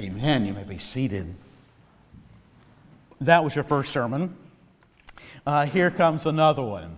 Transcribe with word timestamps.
Amen. 0.00 0.46
You 0.46 0.54
may 0.54 0.62
be 0.62 0.78
seated. 0.78 1.34
That 3.20 3.44
was 3.44 3.54
your 3.54 3.64
first 3.64 3.92
sermon. 3.92 4.34
Uh, 5.44 5.66
here 5.66 5.90
comes 5.90 6.24
another 6.24 6.62
one. 6.62 6.96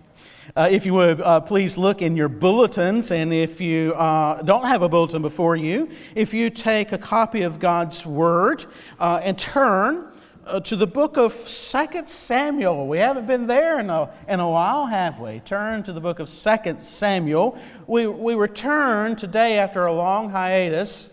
Uh, 0.55 0.69
if 0.71 0.85
you 0.85 0.93
would 0.93 1.19
uh, 1.19 1.41
please 1.41 1.77
look 1.77 2.01
in 2.01 2.15
your 2.15 2.29
bulletins, 2.29 3.11
and 3.11 3.33
if 3.33 3.59
you 3.59 3.93
uh, 3.95 4.41
don't 4.43 4.63
have 4.63 4.83
a 4.83 4.87
bulletin 4.87 5.21
before 5.21 5.57
you, 5.57 5.89
if 6.15 6.33
you 6.33 6.49
take 6.49 6.93
a 6.93 6.97
copy 6.97 7.41
of 7.41 7.59
God's 7.59 8.05
Word 8.05 8.65
uh, 9.01 9.19
and 9.21 9.37
turn 9.37 10.07
uh, 10.45 10.61
to 10.61 10.77
the 10.77 10.87
book 10.87 11.17
of 11.17 11.33
2 11.33 12.03
Samuel. 12.05 12.87
We 12.87 12.99
haven't 12.99 13.27
been 13.27 13.47
there 13.47 13.81
in 13.81 13.89
a, 13.89 14.13
in 14.29 14.39
a 14.39 14.49
while, 14.49 14.85
have 14.85 15.19
we? 15.19 15.41
Turn 15.41 15.83
to 15.83 15.91
the 15.91 15.99
book 15.99 16.19
of 16.19 16.29
2 16.29 16.77
Samuel. 16.79 17.59
We, 17.85 18.07
we 18.07 18.35
return 18.35 19.17
today 19.17 19.57
after 19.57 19.87
a 19.87 19.93
long 19.93 20.29
hiatus 20.29 21.12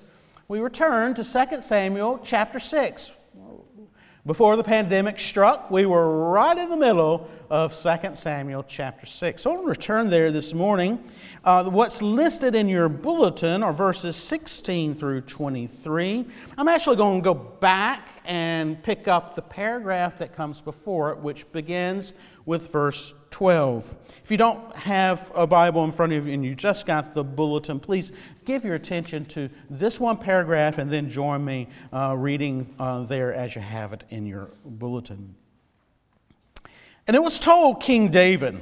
we 0.50 0.58
return 0.58 1.14
to 1.14 1.22
2 1.22 1.62
Samuel 1.62 2.18
chapter 2.24 2.58
6. 2.58 3.14
Before 4.26 4.56
the 4.56 4.64
pandemic 4.64 5.20
struck, 5.20 5.70
we 5.70 5.86
were 5.86 6.28
right 6.28 6.58
in 6.58 6.68
the 6.68 6.76
middle 6.76 7.30
of 7.50 7.72
2 7.72 8.14
Samuel 8.14 8.64
chapter 8.64 9.06
6. 9.06 9.40
So 9.40 9.50
I 9.50 9.54
want 9.54 9.66
to 9.66 9.70
return 9.70 10.10
there 10.10 10.32
this 10.32 10.52
morning. 10.52 11.02
Uh, 11.44 11.70
what's 11.70 12.02
listed 12.02 12.56
in 12.56 12.68
your 12.68 12.88
bulletin 12.88 13.62
are 13.62 13.72
verses 13.72 14.16
16 14.16 14.96
through 14.96 15.20
23. 15.20 16.26
I'm 16.58 16.66
actually 16.66 16.96
going 16.96 17.20
to 17.20 17.24
go 17.24 17.34
back 17.34 18.08
and 18.24 18.82
pick 18.82 19.06
up 19.06 19.36
the 19.36 19.42
paragraph 19.42 20.18
that 20.18 20.34
comes 20.34 20.60
before 20.60 21.12
it, 21.12 21.18
which 21.18 21.50
begins 21.52 22.12
with 22.44 22.72
verse 22.72 23.14
12. 23.30 23.94
If 24.24 24.30
you 24.30 24.36
don't 24.36 24.74
have 24.74 25.30
a 25.34 25.46
Bible 25.46 25.84
in 25.84 25.92
front 25.92 26.12
of 26.12 26.26
you 26.26 26.34
and 26.34 26.44
you 26.44 26.54
just 26.54 26.84
got 26.86 27.14
the 27.14 27.24
bulletin, 27.24 27.80
please 27.80 28.12
give 28.50 28.64
your 28.64 28.74
attention 28.74 29.24
to 29.24 29.48
this 29.70 30.00
one 30.00 30.16
paragraph 30.16 30.78
and 30.78 30.90
then 30.90 31.08
join 31.08 31.44
me 31.44 31.68
uh, 31.92 32.16
reading 32.18 32.68
uh, 32.80 33.00
there 33.04 33.32
as 33.32 33.54
you 33.54 33.60
have 33.60 33.92
it 33.92 34.02
in 34.08 34.26
your 34.26 34.50
bulletin. 34.64 35.36
And 37.06 37.14
it 37.14 37.22
was 37.22 37.38
told 37.38 37.80
King 37.80 38.08
David, 38.08 38.60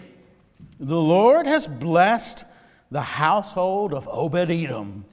The 0.78 1.00
Lord 1.00 1.46
has 1.46 1.66
blessed 1.66 2.44
the 2.90 3.00
household 3.00 3.94
of 3.94 4.06
Obed 4.08 4.50
Edom 4.50 5.06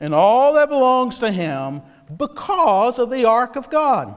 and 0.00 0.12
all 0.12 0.54
that 0.54 0.68
belongs 0.68 1.20
to 1.20 1.30
him 1.30 1.82
because 2.16 2.98
of 2.98 3.10
the 3.10 3.24
ark 3.24 3.54
of 3.54 3.70
God. 3.70 4.16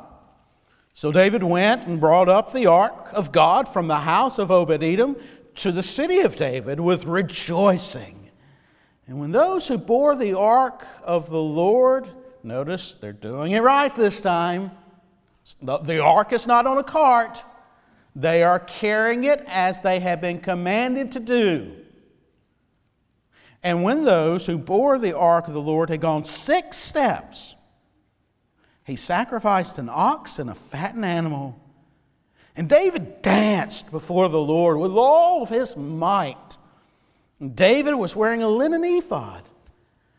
So 0.95 1.11
David 1.11 1.43
went 1.43 1.85
and 1.85 1.99
brought 1.99 2.27
up 2.27 2.51
the 2.51 2.65
ark 2.65 3.09
of 3.13 3.31
God 3.31 3.69
from 3.69 3.87
the 3.87 3.97
house 3.97 4.39
of 4.39 4.49
Obed 4.49 4.81
Edom 4.81 5.15
to 5.57 5.71
the 5.71 5.83
city 5.83 6.21
of 6.21 6.35
David 6.35 6.79
with 6.79 7.05
rejoicing. 7.05 8.20
And 9.07 9.19
when 9.19 9.31
those 9.31 9.67
who 9.67 9.77
bore 9.77 10.15
the 10.15 10.37
ark 10.37 10.85
of 11.03 11.29
the 11.29 11.41
Lord, 11.41 12.09
notice 12.43 12.93
they're 12.93 13.13
doing 13.13 13.51
it 13.51 13.61
right 13.61 13.93
this 13.95 14.21
time. 14.21 14.71
The 15.61 15.99
ark 15.99 16.33
is 16.33 16.47
not 16.47 16.67
on 16.67 16.77
a 16.77 16.83
cart, 16.83 17.43
they 18.15 18.43
are 18.43 18.59
carrying 18.59 19.23
it 19.23 19.43
as 19.47 19.79
they 19.79 19.99
have 19.99 20.21
been 20.21 20.39
commanded 20.39 21.13
to 21.13 21.19
do. 21.19 21.75
And 23.63 23.83
when 23.83 24.05
those 24.05 24.47
who 24.47 24.57
bore 24.57 24.97
the 24.97 25.15
ark 25.15 25.47
of 25.47 25.53
the 25.53 25.61
Lord 25.61 25.89
had 25.89 26.01
gone 26.01 26.25
six 26.25 26.77
steps, 26.77 27.55
he 28.85 28.95
sacrificed 28.95 29.77
an 29.77 29.89
ox 29.91 30.39
and 30.39 30.49
a 30.49 30.55
fattened 30.55 31.05
animal. 31.05 31.59
And 32.55 32.67
David 32.67 33.21
danced 33.21 33.91
before 33.91 34.29
the 34.29 34.41
Lord 34.41 34.77
with 34.77 34.91
all 34.91 35.43
of 35.43 35.49
his 35.49 35.77
might. 35.77 36.57
David 37.41 37.95
was 37.95 38.15
wearing 38.15 38.43
a 38.43 38.47
linen 38.49 38.83
ephod. 38.83 39.43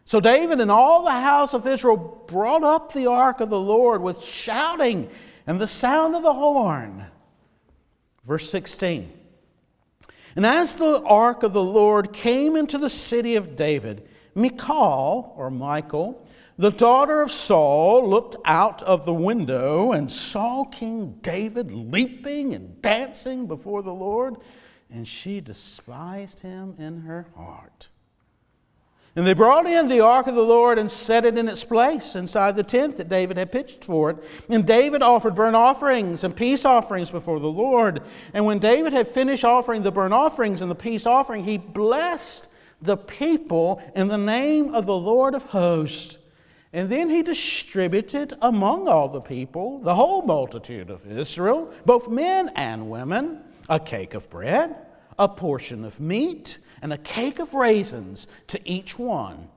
So 0.05 0.21
David 0.21 0.61
and 0.61 0.71
all 0.71 1.05
the 1.05 1.11
house 1.11 1.55
of 1.55 1.67
Israel 1.67 2.25
brought 2.27 2.65
up 2.65 2.93
the 2.93 3.07
ark 3.07 3.41
of 3.41 3.51
the 3.51 3.61
Lord 3.61 4.03
with 4.03 4.23
shouting 4.23 5.09
and 5.47 5.61
the 5.61 5.67
sound 5.67 6.15
of 6.17 6.23
the 6.23 6.35
horn. 6.35 7.07
Verse 8.25 8.51
16. 8.51 9.11
And 10.35 10.47
as 10.47 10.75
the 10.75 11.03
ark 11.03 11.43
of 11.43 11.53
the 11.53 11.63
Lord 11.63 12.13
came 12.13 12.57
into 12.57 12.79
the 12.79 12.91
city 12.91 13.37
of 13.37 13.55
David, 13.55 14.09
Michal, 14.35 15.35
or 15.37 15.51
Michael, 15.51 16.27
the 16.57 16.71
daughter 16.71 17.21
of 17.23 17.31
Saul, 17.31 18.09
looked 18.09 18.37
out 18.45 18.83
of 18.83 19.05
the 19.05 19.15
window 19.15 19.93
and 19.93 20.11
saw 20.11 20.65
King 20.65 21.19
David 21.23 21.71
leaping 21.71 22.55
and 22.55 22.81
dancing 22.81 23.47
before 23.47 23.83
the 23.83 23.95
Lord, 23.95 24.37
and 24.93 25.09
she 25.09 25.41
despised 25.41 26.41
him 26.41 26.75
in 26.79 27.03
her 27.03 27.27
heart. 27.35 27.89
And 29.15 29.27
they 29.27 29.35
brought 29.35 29.67
in 29.67 29.89
the 29.89 30.01
ark 30.01 30.27
of 30.27 30.35
the 30.35 30.43
Lord 30.43 30.79
and 30.79 30.91
set 30.91 31.27
it 31.27 31.37
in 31.37 31.47
its 31.47 31.65
place 31.65 32.15
inside 32.15 32.57
the 32.57 32.63
tent 32.63 32.97
that 32.97 33.11
David 33.11 33.37
had 33.37 33.53
pitched 33.53 33.85
for 33.85 34.09
it. 34.11 34.17
And 34.49 34.67
David 34.67 35.03
offered 35.03 35.35
burnt 35.35 35.55
offerings 35.55 36.25
and 36.25 36.35
peace 36.35 36.65
offerings 36.65 37.11
before 37.11 37.39
the 37.39 37.47
Lord. 37.47 38.03
And 38.33 38.47
when 38.47 38.59
David 38.59 38.95
had 38.95 39.07
finished 39.07 39.45
offering 39.45 39.83
the 39.83 39.93
burnt 39.93 40.15
offerings 40.15 40.63
and 40.63 40.71
the 40.71 40.75
peace 40.75 41.07
offering, 41.07 41.45
he 41.45 41.59
blessed 41.59 42.49
the 42.81 42.97
people 42.97 43.83
in 43.95 44.09
the 44.09 44.17
name 44.17 44.75
of 44.75 44.87
the 44.87 44.97
Lord 44.97 45.35
of 45.35 45.43
hosts. 45.45 46.17
And 46.73 46.89
then 46.89 47.11
he 47.11 47.23
distributed 47.23 48.33
among 48.41 48.89
all 48.89 49.11
the 49.11 49.21
people, 49.21 49.79
the 49.81 49.95
whole 49.95 50.23
multitude 50.23 50.89
of 50.89 51.07
Israel, 51.07 51.71
both 51.85 52.09
men 52.09 52.51
and 52.57 52.89
women, 52.89 53.45
a 53.69 53.81
cake 53.81 54.15
of 54.15 54.29
bread, 54.31 54.77
a 55.19 55.29
portion 55.29 55.85
of 55.85 56.01
meat, 56.01 56.59
and 56.81 56.93
a 56.93 56.99
cake 56.99 57.39
of 57.39 57.55
raisins 57.55 58.27
to 58.49 58.61
each 58.69 58.99
one. 58.99 59.49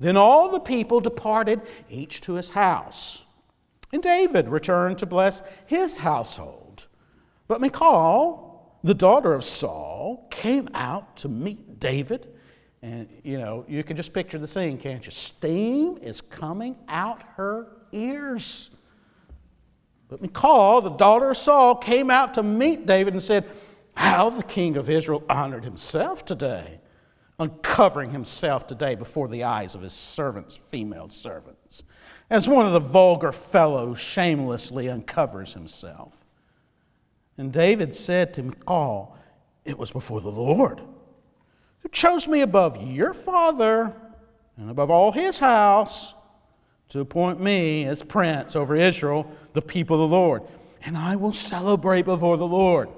Then 0.00 0.16
all 0.16 0.50
the 0.50 0.60
people 0.60 1.00
departed, 1.00 1.60
each 1.88 2.20
to 2.22 2.34
his 2.34 2.50
house. 2.50 3.24
And 3.92 4.02
David 4.02 4.48
returned 4.48 4.98
to 4.98 5.06
bless 5.06 5.42
his 5.66 5.96
household. 5.96 6.86
But 7.46 7.60
Michal, 7.60 8.78
the 8.82 8.94
daughter 8.94 9.32
of 9.32 9.44
Saul, 9.44 10.26
came 10.30 10.68
out 10.74 11.16
to 11.18 11.28
meet 11.28 11.78
David. 11.78 12.28
And, 12.82 13.08
you 13.22 13.38
know, 13.38 13.64
you 13.68 13.82
can 13.82 13.96
just 13.96 14.12
picture 14.12 14.38
the 14.38 14.46
scene, 14.46 14.78
can't 14.78 15.04
you? 15.04 15.10
Steam 15.10 15.96
is 16.02 16.20
coming 16.20 16.76
out 16.88 17.22
her 17.36 17.68
ears. 17.92 18.70
But 20.08 20.22
Michal, 20.22 20.80
the 20.80 20.90
daughter 20.90 21.30
of 21.30 21.36
Saul, 21.36 21.76
came 21.76 22.10
out 22.10 22.34
to 22.34 22.42
meet 22.42 22.86
David 22.86 23.14
and 23.14 23.22
said, 23.22 23.46
how 23.96 24.30
the 24.30 24.42
king 24.42 24.76
of 24.76 24.90
Israel 24.90 25.22
honored 25.28 25.64
himself 25.64 26.24
today, 26.24 26.80
uncovering 27.38 28.10
himself 28.10 28.66
today 28.66 28.94
before 28.94 29.28
the 29.28 29.44
eyes 29.44 29.74
of 29.74 29.82
his 29.82 29.92
servants, 29.92 30.56
female 30.56 31.08
servants, 31.08 31.84
as 32.30 32.48
one 32.48 32.66
of 32.66 32.72
the 32.72 32.80
vulgar 32.80 33.32
fellows 33.32 34.00
shamelessly 34.00 34.88
uncovers 34.88 35.54
himself. 35.54 36.24
And 37.36 37.52
David 37.52 37.94
said 37.94 38.34
to 38.34 38.42
Michal, 38.42 39.16
It 39.64 39.78
was 39.78 39.92
before 39.92 40.20
the 40.20 40.30
Lord 40.30 40.80
who 41.80 41.88
chose 41.90 42.26
me 42.26 42.40
above 42.40 42.82
your 42.82 43.12
father 43.12 43.94
and 44.56 44.70
above 44.70 44.90
all 44.90 45.12
his 45.12 45.38
house 45.38 46.13
to 46.94 47.00
appoint 47.00 47.40
me 47.40 47.84
as 47.86 48.04
prince 48.04 48.54
over 48.54 48.76
Israel, 48.76 49.28
the 49.52 49.60
people 49.60 49.96
of 49.96 50.08
the 50.08 50.16
Lord. 50.16 50.44
And 50.86 50.96
I 50.96 51.16
will 51.16 51.32
celebrate 51.32 52.04
before 52.04 52.36
the 52.36 52.46
Lord. 52.46 52.88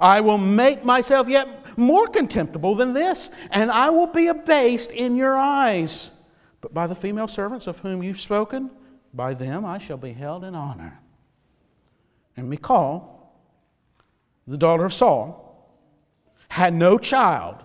I 0.00 0.22
will 0.22 0.38
make 0.38 0.82
myself 0.82 1.28
yet 1.28 1.76
more 1.76 2.06
contemptible 2.06 2.74
than 2.74 2.94
this, 2.94 3.30
and 3.50 3.70
I 3.70 3.90
will 3.90 4.06
be 4.06 4.28
abased 4.28 4.90
in 4.90 5.16
your 5.16 5.36
eyes. 5.36 6.12
But 6.62 6.72
by 6.72 6.86
the 6.86 6.94
female 6.94 7.28
servants 7.28 7.66
of 7.66 7.80
whom 7.80 8.02
you've 8.02 8.18
spoken, 8.18 8.70
by 9.12 9.34
them 9.34 9.66
I 9.66 9.76
shall 9.76 9.98
be 9.98 10.14
held 10.14 10.42
in 10.42 10.54
honor. 10.54 10.98
And 12.38 12.48
Michal, 12.48 13.34
the 14.46 14.56
daughter 14.56 14.86
of 14.86 14.94
Saul, 14.94 15.76
had 16.48 16.72
no 16.72 16.96
child 16.96 17.56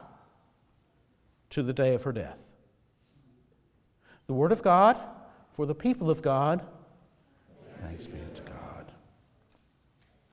to 1.52 1.64
the 1.64 1.72
day 1.72 1.96
of 1.96 2.04
her 2.04 2.12
death. 2.12 2.47
The 4.28 4.34
word 4.34 4.52
of 4.52 4.62
God 4.62 4.98
for 5.54 5.66
the 5.66 5.76
people 5.76 6.12
of 6.12 6.22
God. 6.22 6.62
Thanks 7.82 8.08
be 8.08 8.20
to 8.36 8.42
God. 8.42 8.92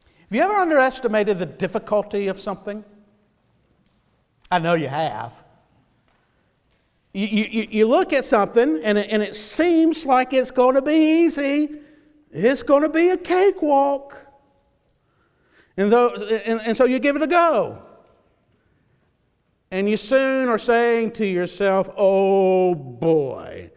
Have 0.05 0.31
you 0.31 0.43
ever 0.43 0.55
underestimated 0.55 1.39
the 1.39 1.47
difficulty 1.47 2.27
of 2.27 2.41
something? 2.41 2.85
I 4.51 4.59
know 4.59 4.75
you 4.75 4.89
have. 4.89 5.45
You, 7.13 7.27
you, 7.27 7.69
you 7.71 7.87
look 7.87 8.13
at 8.13 8.25
something 8.25 8.81
and 8.83 8.99
it, 8.99 9.09
and 9.11 9.23
it 9.23 9.37
seems 9.37 10.05
like 10.05 10.33
it's 10.33 10.51
going 10.51 10.75
to 10.75 10.83
be 10.83 11.25
easy, 11.25 11.79
it's 12.33 12.65
going 12.65 12.83
to 12.83 12.89
be 12.89 13.11
a 13.11 13.17
cakewalk. 13.17 14.17
And, 15.77 15.93
though, 15.93 16.15
and, 16.15 16.61
and 16.63 16.77
so 16.77 16.85
you 16.85 16.99
give 16.99 17.15
it 17.15 17.23
a 17.23 17.29
go. 17.29 17.83
And 19.71 19.89
you 19.89 19.97
soon 19.97 20.49
are 20.49 20.59
saying 20.59 21.13
to 21.13 21.27
yourself, 21.27 21.89
oh 21.97 22.75
boy, 22.75 23.71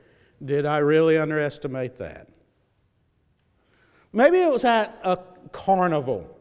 did 0.43 0.65
I 0.65 0.77
really 0.77 1.17
underestimate 1.17 1.97
that? 1.97 2.27
Maybe 4.13 4.39
it 4.39 4.49
was 4.49 4.65
at 4.65 4.97
a 5.03 5.19
carnival. 5.51 6.33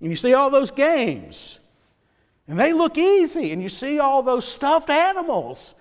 And 0.00 0.10
you 0.10 0.16
see 0.16 0.34
all 0.34 0.50
those 0.50 0.70
games, 0.70 1.58
and 2.46 2.58
they 2.58 2.72
look 2.72 2.96
easy, 2.96 3.52
and 3.52 3.60
you 3.60 3.68
see 3.68 3.98
all 3.98 4.22
those 4.22 4.46
stuffed 4.46 4.90
animals, 4.90 5.74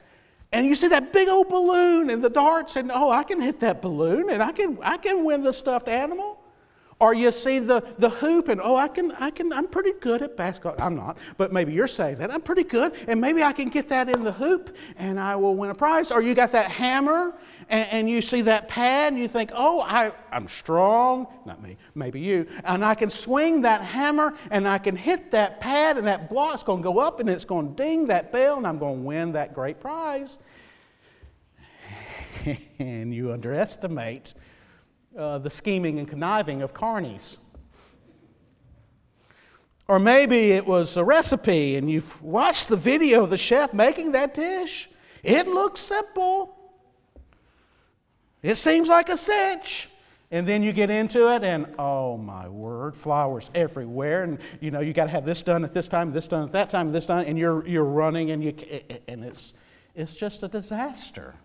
And 0.51 0.65
you 0.65 0.75
see 0.75 0.87
that 0.87 1.11
big 1.11 1.27
old 1.27 1.49
balloon 1.49 2.09
and 2.09 2.23
the 2.23 2.29
darts, 2.29 2.77
and 2.77 2.89
oh, 2.93 3.11
I 3.11 3.23
can 3.23 3.41
hit 3.41 3.59
that 3.59 3.81
balloon 3.81 4.29
and 4.29 4.41
I 4.41 4.51
can, 4.51 4.77
I 4.81 4.97
can 4.97 5.25
win 5.25 5.43
the 5.43 5.51
stuffed 5.51 5.89
animal. 5.89 6.41
Or 6.99 7.13
you 7.13 7.31
see 7.31 7.59
the, 7.59 7.83
the 7.99 8.09
hoop 8.09 8.47
and 8.47 8.59
oh, 8.63 8.75
I 8.75 8.87
can, 8.87 9.11
I 9.13 9.29
can, 9.29 9.53
I'm 9.53 9.67
pretty 9.67 9.91
good 9.99 10.23
at 10.23 10.35
basketball. 10.35 10.75
I'm 10.79 10.95
not, 10.95 11.17
but 11.37 11.53
maybe 11.53 11.71
you're 11.71 11.87
saying 11.87 12.17
that. 12.17 12.31
I'm 12.31 12.41
pretty 12.41 12.63
good, 12.63 12.93
and 13.07 13.21
maybe 13.21 13.43
I 13.43 13.53
can 13.53 13.69
get 13.69 13.87
that 13.89 14.09
in 14.09 14.23
the 14.23 14.31
hoop 14.31 14.75
and 14.97 15.19
I 15.19 15.35
will 15.35 15.55
win 15.55 15.69
a 15.69 15.75
prize. 15.75 16.11
Or 16.11 16.23
you 16.23 16.33
got 16.33 16.51
that 16.53 16.71
hammer 16.71 17.35
and, 17.69 17.87
and 17.91 18.09
you 18.09 18.21
see 18.21 18.41
that 18.41 18.67
pad 18.67 19.13
and 19.13 19.21
you 19.21 19.27
think, 19.27 19.51
oh, 19.53 19.81
I, 19.81 20.11
I'm 20.31 20.47
strong. 20.47 21.27
Not 21.45 21.61
me, 21.61 21.77
maybe 21.93 22.19
you. 22.19 22.47
And 22.63 22.83
I 22.83 22.95
can 22.95 23.11
swing 23.11 23.61
that 23.61 23.81
hammer 23.81 24.35
and 24.49 24.67
I 24.67 24.79
can 24.79 24.95
hit 24.95 25.29
that 25.31 25.61
pad 25.61 25.99
and 25.99 26.07
that 26.07 26.31
block's 26.31 26.63
going 26.63 26.79
to 26.79 26.83
go 26.83 26.97
up 26.97 27.19
and 27.19 27.29
it's 27.29 27.45
going 27.45 27.75
to 27.75 27.83
ding 27.83 28.07
that 28.07 28.31
bell 28.31 28.57
and 28.57 28.65
I'm 28.65 28.79
going 28.79 28.97
to 28.97 29.03
win 29.03 29.33
that 29.33 29.53
great 29.53 29.79
prize. 29.79 30.39
and 32.79 33.13
you 33.13 33.31
underestimate 33.31 34.33
uh, 35.17 35.39
the 35.39 35.49
scheming 35.49 35.99
and 35.99 36.07
conniving 36.07 36.61
of 36.61 36.73
carnies. 36.73 37.37
Or 39.87 39.99
maybe 39.99 40.51
it 40.51 40.65
was 40.65 40.97
a 40.97 41.03
recipe 41.03 41.75
and 41.75 41.89
you've 41.89 42.21
watched 42.21 42.67
the 42.67 42.75
video 42.75 43.23
of 43.23 43.29
the 43.29 43.37
chef 43.37 43.73
making 43.73 44.11
that 44.11 44.33
dish. 44.33 44.89
It 45.23 45.47
looks 45.47 45.79
simple. 45.81 46.55
It 48.41 48.55
seems 48.55 48.89
like 48.89 49.09
a 49.09 49.17
cinch. 49.17 49.89
And 50.29 50.45
then 50.45 50.61
you 50.61 50.73
get 50.73 50.89
into 50.89 51.33
it, 51.33 51.43
and 51.45 51.73
oh 51.79 52.17
my 52.17 52.49
word, 52.49 52.97
flowers 52.97 53.49
everywhere. 53.55 54.23
And 54.23 54.39
you 54.59 54.71
know, 54.71 54.81
you 54.81 54.91
got 54.91 55.05
to 55.05 55.09
have 55.11 55.25
this 55.25 55.41
done 55.41 55.63
at 55.63 55.73
this 55.73 55.87
time, 55.87 56.11
this 56.11 56.27
done 56.27 56.43
at 56.43 56.51
that 56.51 56.69
time, 56.69 56.91
this 56.91 57.05
done, 57.05 57.23
and 57.23 57.37
you're, 57.37 57.65
you're 57.65 57.85
running, 57.85 58.31
and, 58.31 58.43
you, 58.43 58.53
and 59.07 59.23
it's, 59.23 59.53
it's 59.95 60.17
just 60.17 60.43
a 60.43 60.49
disaster. 60.49 61.35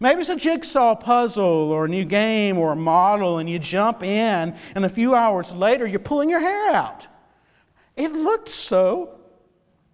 Maybe 0.00 0.20
it's 0.20 0.28
a 0.28 0.36
jigsaw 0.36 0.94
puzzle 0.94 1.44
or 1.44 1.86
a 1.86 1.88
new 1.88 2.04
game 2.04 2.58
or 2.58 2.72
a 2.72 2.76
model, 2.76 3.38
and 3.38 3.48
you 3.48 3.58
jump 3.58 4.02
in, 4.02 4.54
and 4.74 4.84
a 4.84 4.88
few 4.88 5.14
hours 5.14 5.52
later, 5.52 5.86
you're 5.86 5.98
pulling 5.98 6.30
your 6.30 6.40
hair 6.40 6.72
out. 6.72 7.06
It 7.96 8.12
looked 8.12 8.48
so 8.48 9.18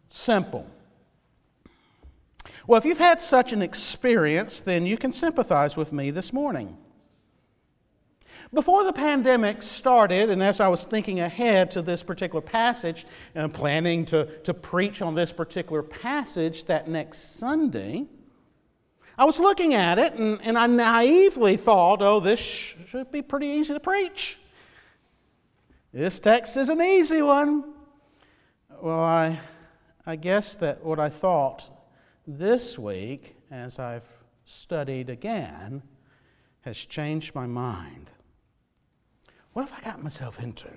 simple. 0.08 0.66
Well, 2.66 2.78
if 2.78 2.84
you've 2.84 2.98
had 2.98 3.20
such 3.20 3.52
an 3.52 3.62
experience, 3.62 4.60
then 4.60 4.86
you 4.86 4.96
can 4.96 5.12
sympathize 5.12 5.76
with 5.76 5.92
me 5.92 6.10
this 6.10 6.32
morning. 6.32 6.78
Before 8.52 8.84
the 8.84 8.92
pandemic 8.92 9.62
started, 9.62 10.30
and 10.30 10.42
as 10.42 10.60
I 10.60 10.68
was 10.68 10.84
thinking 10.84 11.20
ahead 11.20 11.70
to 11.72 11.82
this 11.82 12.02
particular 12.02 12.40
passage 12.40 13.04
and 13.34 13.52
planning 13.52 14.04
to, 14.06 14.26
to 14.42 14.54
preach 14.54 15.02
on 15.02 15.14
this 15.14 15.32
particular 15.32 15.82
passage 15.82 16.64
that 16.66 16.86
next 16.86 17.38
Sunday, 17.38 18.06
I 19.16 19.24
was 19.24 19.38
looking 19.38 19.74
at 19.74 19.98
it 19.98 20.14
and, 20.14 20.40
and 20.42 20.58
I 20.58 20.66
naively 20.66 21.56
thought, 21.56 22.02
oh, 22.02 22.20
this 22.20 22.40
should 22.40 23.12
be 23.12 23.22
pretty 23.22 23.46
easy 23.46 23.72
to 23.74 23.80
preach. 23.80 24.38
This 25.92 26.18
text 26.18 26.56
is 26.56 26.68
an 26.68 26.82
easy 26.82 27.22
one. 27.22 27.72
Well, 28.82 28.98
I, 28.98 29.38
I 30.04 30.16
guess 30.16 30.54
that 30.54 30.84
what 30.84 30.98
I 30.98 31.08
thought 31.08 31.70
this 32.26 32.78
week, 32.78 33.36
as 33.50 33.78
I've 33.78 34.06
studied 34.44 35.08
again, 35.08 35.82
has 36.62 36.76
changed 36.78 37.34
my 37.34 37.46
mind. 37.46 38.10
What 39.52 39.68
have 39.68 39.78
I 39.78 39.84
got 39.88 40.02
myself 40.02 40.42
into? 40.42 40.68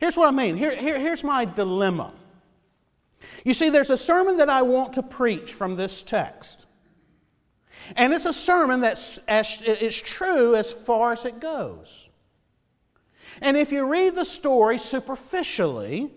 Here's 0.00 0.16
what 0.16 0.28
I 0.28 0.30
mean. 0.30 0.56
Here, 0.56 0.74
here, 0.74 0.98
here's 0.98 1.22
my 1.22 1.44
dilemma. 1.44 2.12
You 3.44 3.52
see, 3.54 3.68
there's 3.68 3.90
a 3.90 3.98
sermon 3.98 4.38
that 4.38 4.48
I 4.48 4.62
want 4.62 4.94
to 4.94 5.02
preach 5.02 5.52
from 5.52 5.76
this 5.76 6.02
text. 6.02 6.63
And 7.96 8.12
it's 8.12 8.24
a 8.24 8.32
sermon 8.32 8.80
that's 8.80 9.18
as, 9.28 9.62
it's 9.64 10.00
true 10.00 10.54
as 10.56 10.72
far 10.72 11.12
as 11.12 11.24
it 11.24 11.40
goes. 11.40 12.08
And 13.42 13.56
if 13.56 13.72
you 13.72 13.86
read 13.86 14.14
the 14.14 14.24
story 14.24 14.78
superficially 14.78 16.10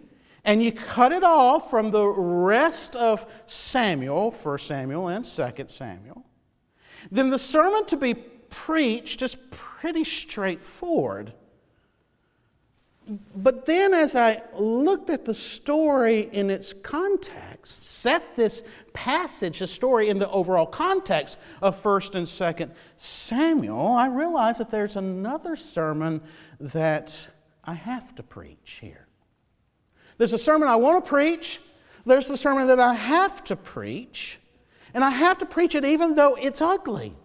and 0.45 0.63
you 0.63 0.71
cut 0.71 1.11
it 1.11 1.23
off 1.23 1.69
from 1.69 1.91
the 1.91 2.07
rest 2.07 2.95
of 2.95 3.25
Samuel, 3.47 4.31
1 4.31 4.57
Samuel 4.59 5.07
and 5.09 5.25
2 5.25 5.65
Samuel, 5.67 6.25
then 7.11 7.29
the 7.29 7.39
sermon 7.39 7.85
to 7.85 7.97
be 7.97 8.13
preached 8.13 9.21
is 9.21 9.35
pretty 9.51 10.03
straightforward. 10.03 11.33
But 13.35 13.65
then, 13.65 13.93
as 13.93 14.15
I 14.17 14.41
looked 14.53 15.09
at 15.09 15.23
the 15.23 15.33
story 15.33 16.29
in 16.33 16.49
its 16.49 16.73
context, 16.73 17.83
set 17.83 18.35
this 18.35 18.63
passage, 18.97 19.59
the 19.59 19.67
story 19.67 20.09
in 20.09 20.17
the 20.17 20.27
overall 20.31 20.65
context 20.65 21.37
of 21.61 21.79
1st 21.81 22.15
and 22.15 22.25
2nd 22.25 22.71
Samuel, 22.97 23.91
I 23.91 24.07
realize 24.07 24.57
that 24.57 24.71
there's 24.71 24.95
another 24.95 25.55
sermon 25.55 26.19
that 26.59 27.29
I 27.63 27.75
have 27.75 28.15
to 28.15 28.23
preach 28.23 28.79
here. 28.81 29.07
There's 30.17 30.33
a 30.33 30.37
sermon 30.39 30.67
I 30.67 30.77
want 30.77 31.05
to 31.05 31.07
preach, 31.07 31.59
there's 32.07 32.27
the 32.27 32.37
sermon 32.37 32.67
that 32.69 32.79
I 32.79 32.95
have 32.95 33.43
to 33.45 33.55
preach, 33.55 34.39
and 34.95 35.03
I 35.03 35.11
have 35.11 35.37
to 35.37 35.45
preach 35.45 35.75
it 35.75 35.85
even 35.85 36.15
though 36.15 36.33
it's 36.33 36.59
ugly. 36.59 37.15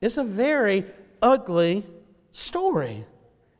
It's 0.00 0.16
a 0.16 0.24
very 0.24 0.86
ugly 1.20 1.86
story. 2.30 3.04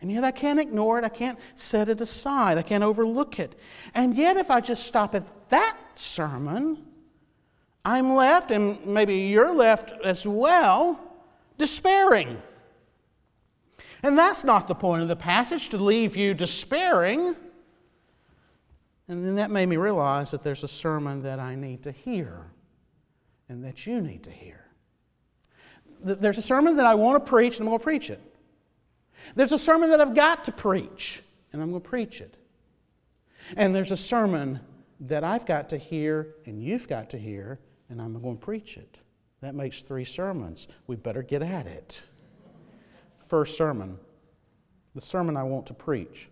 And 0.01 0.11
yet 0.11 0.25
I 0.25 0.31
can't 0.31 0.59
ignore 0.59 0.99
it. 0.99 1.05
I 1.05 1.11
can't 1.11 1.39
set 1.57 1.91
it 1.91 2.01
aside. 2.01 2.57
I 2.57 2.63
can't 2.63 2.83
overlook 2.83 3.39
it. 3.39 3.55
And 3.95 4.17
yet, 4.17 4.37
if 4.37 4.51
I 4.51 4.61
just 4.61 4.85
stop 4.85 5.15
at 5.15 5.51
that 5.51 5.77
sermon, 5.95 6.85
I'm 7.85 8.15
left, 8.15 8.51
and 8.51 8.85
maybe 8.87 9.15
you're 9.17 9.53
left 9.53 9.93
as 10.05 10.27
well, 10.27 11.01
despairing. 11.59 12.41
And 14.03 14.17
that's 14.17 14.45
not 14.45 14.69
the 14.69 14.75
point 14.75 15.03
of 15.03 15.09
the 15.09 15.17
passage, 15.17 15.69
to 15.71 15.79
leave 15.79 16.17
you 16.17 16.35
despairing. 16.35 17.37
And 19.09 19.25
then 19.25 19.37
that 19.37 19.51
made 19.51 19.67
me 19.67 19.77
realize 19.77 20.31
that 20.31 20.43
there's 20.43 20.63
a 20.63 20.69
sermon 20.69 21.23
that 21.23 21.41
I 21.41 21.55
need 21.55 21.83
to 21.83 21.93
hear 21.93 22.47
and 23.49 23.65
that 23.65 23.87
you 23.87 24.01
need 24.01 24.23
to 24.25 24.31
hear. 24.31 24.65
There's 26.01 26.39
a 26.39 26.43
sermon 26.43 26.77
that 26.77 26.87
I 26.87 26.95
want 26.95 27.25
to 27.25 27.31
preach, 27.31 27.59
and 27.59 27.67
I'm 27.67 27.71
going 27.71 27.79
to 27.79 27.85
preach 27.85 28.11
it. 28.11 28.21
There's 29.35 29.53
a 29.53 29.59
sermon 29.59 29.91
that 29.91 30.01
I've 30.01 30.15
got 30.15 30.45
to 30.45 30.53
preach, 30.53 31.23
and 31.53 31.61
I'm 31.63 31.71
going 31.71 31.83
to 31.83 31.89
preach 31.89 32.21
it. 32.21 32.37
And 33.57 33.75
there's 33.75 33.93
a 33.93 33.97
sermon 33.97 34.61
that 35.01 35.23
I've 35.23 35.47
got 35.47 35.69
to 35.71 35.77
hear, 35.77 36.35
and 36.47 36.63
you've 36.63 36.89
got 36.89 37.11
to 37.11 37.19
hear, 37.19 37.59
and 37.93 38.01
I'm 38.01 38.19
going 38.19 38.37
to 38.37 38.41
preach 38.41 38.79
it. 38.79 38.99
That 39.43 39.55
makes 39.55 39.83
three 39.83 40.05
sermons. 40.05 40.67
We 40.87 40.97
better 40.97 41.23
get 41.23 41.43
at 41.43 41.67
it. 41.67 42.03
First 43.29 43.57
sermon, 43.57 43.99
the 44.95 45.01
sermon 45.01 45.37
I 45.37 45.43
want 45.43 45.67
to 45.67 45.75
preach. 45.75 46.31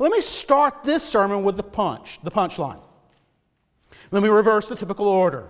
Let 0.00 0.10
me 0.10 0.20
start 0.20 0.82
this 0.82 1.04
sermon 1.04 1.44
with 1.44 1.56
the 1.56 1.62
punch, 1.62 2.18
the 2.24 2.30
punchline. 2.30 2.82
Let 4.10 4.22
me 4.22 4.28
reverse 4.28 4.68
the 4.68 4.74
typical 4.74 5.06
order. 5.06 5.48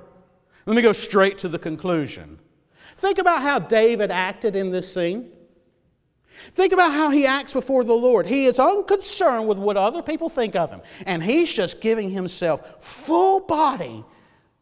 Let 0.67 0.77
me 0.77 0.83
go 0.83 0.93
straight 0.93 1.39
to 1.39 1.49
the 1.49 1.59
conclusion. 1.59 2.39
Think 2.97 3.17
about 3.17 3.41
how 3.41 3.59
David 3.61 4.11
acted 4.11 4.55
in 4.55 4.71
this 4.71 4.93
scene. 4.93 5.31
Think 6.53 6.75
about 6.75 6.93
how 6.93 7.11
he 7.11 7.25
acts 7.25 7.55
before 7.55 7.83
the 7.83 7.95
Lord. 7.95 8.27
He 8.27 8.45
is 8.45 8.59
unconcerned 8.59 9.49
with 9.49 9.57
what 9.57 9.79
other 9.79 10.03
people 10.03 10.29
think 10.29 10.55
of 10.55 10.71
him, 10.71 10.83
and 11.07 11.23
he's 11.23 11.51
just 11.51 11.81
giving 11.81 12.11
himself 12.11 12.83
full 12.85 13.41
body 13.41 14.05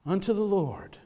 unto 0.09 0.33
the 0.33 0.41
Lord. 0.43 0.97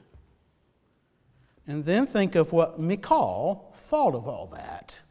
And 1.67 1.85
then 1.85 2.07
think 2.07 2.35
of 2.35 2.51
what 2.53 2.79
Michal 2.79 3.71
thought 3.75 4.15
of 4.15 4.27
all 4.27 4.47
that. 4.47 5.01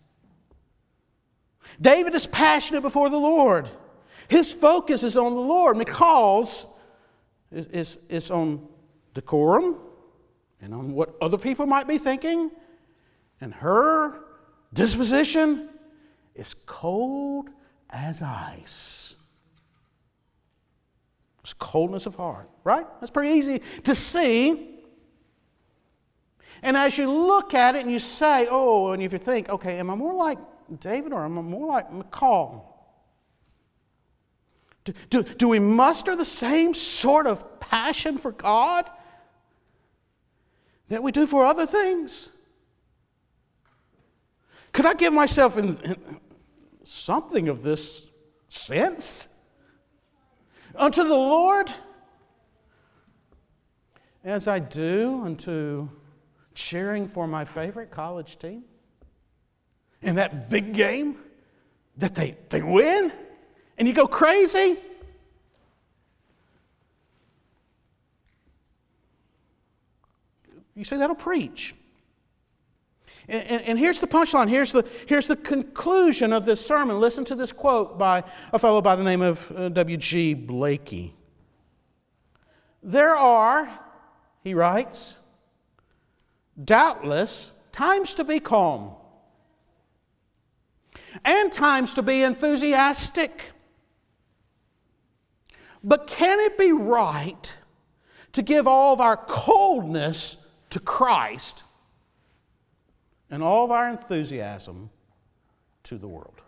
David 1.80 2.14
is 2.14 2.26
passionate 2.26 2.80
before 2.80 3.10
the 3.10 3.18
Lord. 3.18 3.68
His 4.28 4.52
focus 4.52 5.02
is 5.02 5.16
on 5.16 5.34
the 5.34 5.40
Lord. 5.40 5.76
Michal's 5.76 6.66
is, 7.50 7.66
is, 7.66 7.98
is 8.08 8.30
on 8.30 8.66
decorum 9.14 9.78
and 10.60 10.72
on 10.72 10.92
what 10.92 11.14
other 11.20 11.38
people 11.38 11.66
might 11.66 11.86
be 11.86 11.98
thinking. 11.98 12.50
And 13.40 13.52
her 13.54 14.24
disposition 14.72 15.68
is 16.34 16.54
cold 16.66 17.50
as 17.90 18.22
ice. 18.22 19.01
It's 21.42 21.54
coldness 21.54 22.06
of 22.06 22.14
heart, 22.14 22.48
right? 22.64 22.86
That's 23.00 23.10
pretty 23.10 23.34
easy 23.34 23.60
to 23.84 23.94
see. 23.94 24.78
And 26.62 26.76
as 26.76 26.96
you 26.96 27.10
look 27.10 27.54
at 27.54 27.74
it 27.74 27.82
and 27.82 27.90
you 27.90 27.98
say, 27.98 28.46
oh, 28.48 28.92
and 28.92 29.02
if 29.02 29.12
you 29.12 29.18
think, 29.18 29.48
okay, 29.48 29.78
am 29.78 29.90
I 29.90 29.96
more 29.96 30.14
like 30.14 30.38
David 30.78 31.12
or 31.12 31.24
am 31.24 31.38
I 31.38 31.42
more 31.42 31.66
like 31.66 31.92
Michal? 31.92 32.68
Do, 34.84 34.92
do, 35.10 35.22
do 35.22 35.48
we 35.48 35.58
muster 35.58 36.14
the 36.14 36.24
same 36.24 36.74
sort 36.74 37.26
of 37.26 37.60
passion 37.60 38.18
for 38.18 38.32
God 38.32 38.88
that 40.88 41.02
we 41.02 41.10
do 41.10 41.26
for 41.26 41.44
other 41.44 41.66
things? 41.66 42.30
Could 44.72 44.86
I 44.86 44.94
give 44.94 45.12
myself 45.12 45.58
in, 45.58 45.76
in 45.78 46.20
something 46.84 47.48
of 47.48 47.62
this 47.62 48.10
sense 48.48 49.28
unto 50.76 51.02
the 51.04 51.14
Lord? 51.14 51.70
as 54.24 54.46
I 54.46 54.58
do 54.58 55.22
unto 55.24 55.88
cheering 56.54 57.08
for 57.08 57.26
my 57.26 57.44
favorite 57.44 57.90
college 57.90 58.38
team 58.38 58.64
in 60.00 60.16
that 60.16 60.48
big 60.50 60.72
game 60.74 61.16
that 61.96 62.14
they, 62.14 62.36
they 62.50 62.62
win 62.62 63.12
and 63.78 63.88
you 63.88 63.94
go 63.94 64.06
crazy? 64.06 64.78
You 70.74 70.84
say 70.84 70.96
that'll 70.96 71.16
preach. 71.16 71.74
And, 73.28 73.46
and, 73.48 73.62
and, 73.62 73.78
here's 73.78 74.00
the 74.00 74.06
punchline. 74.06 74.48
Here's 74.48 74.72
the, 74.72 74.86
here's 75.06 75.26
the 75.26 75.36
conclusion 75.36 76.32
of 76.32 76.44
this 76.44 76.64
sermon. 76.64 77.00
Listen 77.00 77.24
to 77.26 77.34
this 77.34 77.52
quote 77.52 77.98
by 77.98 78.24
a 78.52 78.58
fellow 78.58 78.82
by 78.82 78.96
the 78.96 79.04
name 79.04 79.22
of 79.22 79.50
uh, 79.56 79.68
W.G. 79.68 80.34
Blaikie. 80.34 81.12
There 82.82 83.14
are, 83.14 83.70
he 84.42 84.54
writes, 84.54 85.16
doubtless 86.62 87.52
times 87.70 88.14
to 88.14 88.24
be 88.24 88.40
calm 88.40 88.94
and 91.24 91.52
times 91.52 91.94
to 91.94 92.02
be 92.02 92.22
enthusiastic. 92.22 93.52
But 95.84 96.06
can 96.06 96.40
it 96.40 96.58
be 96.58 96.72
right 96.72 97.56
to 98.32 98.42
give 98.42 98.66
all 98.66 98.94
of 98.94 99.00
our 99.00 99.16
coldness 99.16 100.38
to 100.70 100.80
Christ 100.80 101.64
and 103.32 103.42
all 103.42 103.64
of 103.64 103.70
our 103.70 103.88
enthusiasm 103.88 104.90
to 105.84 105.96
the 105.96 106.06
world? 106.06 106.40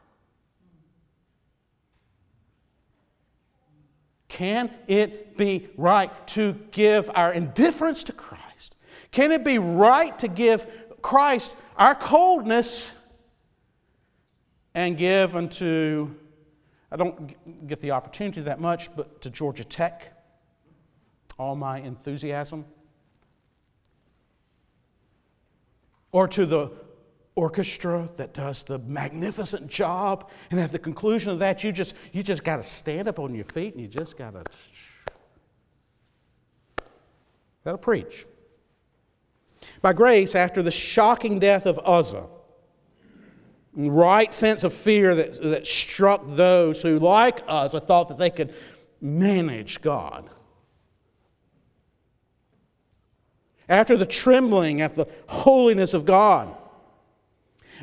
Can 4.28 4.70
it 4.86 5.36
be 5.36 5.68
right 5.76 6.26
to 6.28 6.52
give 6.70 7.10
our 7.14 7.32
indifference 7.32 8.04
to 8.04 8.12
Christ? 8.12 8.76
Can 9.10 9.32
it 9.32 9.44
be 9.44 9.58
right 9.58 10.16
to 10.18 10.28
give 10.28 10.66
Christ 11.00 11.56
our 11.76 11.94
coldness 11.94 12.92
and 14.74 14.96
give 14.96 15.36
unto, 15.36 16.10
I 16.90 16.96
don't 16.96 17.66
get 17.66 17.80
the 17.80 17.92
opportunity 17.92 18.42
that 18.42 18.60
much, 18.60 18.94
but 18.94 19.22
to 19.22 19.30
Georgia 19.30 19.64
Tech, 19.64 20.12
all 21.38 21.54
my 21.54 21.78
enthusiasm? 21.78 22.66
Or 26.14 26.28
to 26.28 26.46
the 26.46 26.70
orchestra 27.34 28.08
that 28.16 28.32
does 28.32 28.62
the 28.62 28.78
magnificent 28.78 29.66
job. 29.66 30.30
And 30.52 30.60
at 30.60 30.70
the 30.70 30.78
conclusion 30.78 31.32
of 31.32 31.40
that 31.40 31.64
you 31.64 31.72
just 31.72 31.96
you 32.12 32.22
just 32.22 32.44
got 32.44 32.58
to 32.58 32.62
stand 32.62 33.08
up 33.08 33.18
on 33.18 33.34
your 33.34 33.44
feet 33.44 33.74
and 33.74 33.82
you 33.82 33.88
just 33.88 34.16
got 34.16 34.34
to 34.34 34.44
that'll 37.64 37.78
preach. 37.78 38.26
By 39.82 39.92
grace 39.92 40.36
after 40.36 40.62
the 40.62 40.70
shocking 40.70 41.40
death 41.40 41.66
of 41.66 41.80
uzzah 41.84 42.28
right 43.76 44.32
sense 44.32 44.62
of 44.62 44.72
fear 44.72 45.16
that, 45.16 45.42
that 45.42 45.66
struck 45.66 46.22
those 46.28 46.80
who 46.80 46.96
like 47.00 47.42
uzzah 47.48 47.80
thought 47.80 48.06
that 48.06 48.18
they 48.18 48.30
could 48.30 48.54
manage 49.00 49.80
god 49.80 50.30
after 53.68 53.96
the 53.96 54.06
trembling 54.06 54.80
at 54.80 54.94
the 54.94 55.06
holiness 55.26 55.94
of 55.94 56.04
god 56.04 56.54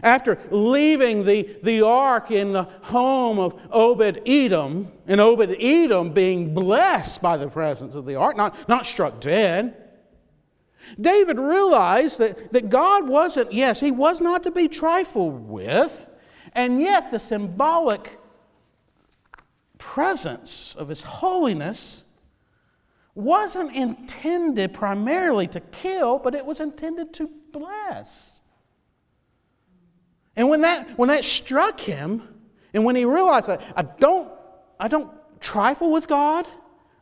after 0.04 0.38
leaving 0.50 1.26
the, 1.26 1.58
the 1.64 1.82
ark 1.82 2.32
in 2.32 2.54
the 2.54 2.64
home 2.64 3.40
of 3.40 3.60
Obed 3.72 4.22
Edom, 4.26 4.92
and 5.08 5.20
Obed 5.22 5.56
Edom 5.60 6.12
being 6.12 6.54
blessed 6.54 7.22
by 7.22 7.38
the 7.38 7.48
presence 7.48 7.96
of 7.96 8.06
the 8.06 8.16
ark, 8.16 8.36
not, 8.36 8.68
not 8.70 8.86
struck 8.86 9.20
dead, 9.20 9.76
David 11.00 11.38
realized 11.38 12.20
that, 12.20 12.52
that 12.54 12.70
God 12.70 13.08
wasn't, 13.08 13.52
yes, 13.52 13.80
he 13.80 13.92
was 13.92 14.20
not 14.20 14.44
to 14.44 14.52
be 14.52 14.68
trifled 14.68 15.48
with, 15.48 16.08
and 16.54 16.82
yet 16.82 17.12
the 17.12 17.20
symbolic 17.20 18.20
presence 19.78 20.76
of 20.76 20.90
his 20.90 21.02
holiness 21.02 22.04
wasn't 23.14 23.76
intended 23.76 24.74
primarily 24.74 25.48
to 25.48 25.60
kill, 25.60 26.20
but 26.20 26.36
it 26.36 26.46
was 26.46 26.60
intended 26.60 27.14
to 27.14 27.30
bless. 27.52 28.40
And 30.36 30.50
when 30.50 30.62
that, 30.62 30.98
when 30.98 31.10
that 31.10 31.26
struck 31.26 31.80
him, 31.80 32.24
and 32.74 32.86
when 32.86 32.96
he 32.96 33.04
realized 33.06 33.48
that 33.48 33.62
I 33.76 33.82
don't, 33.82 34.32
I 34.80 34.88
don't 34.88 35.12
trifle 35.42 35.92
with 35.92 36.08
God, 36.08 36.48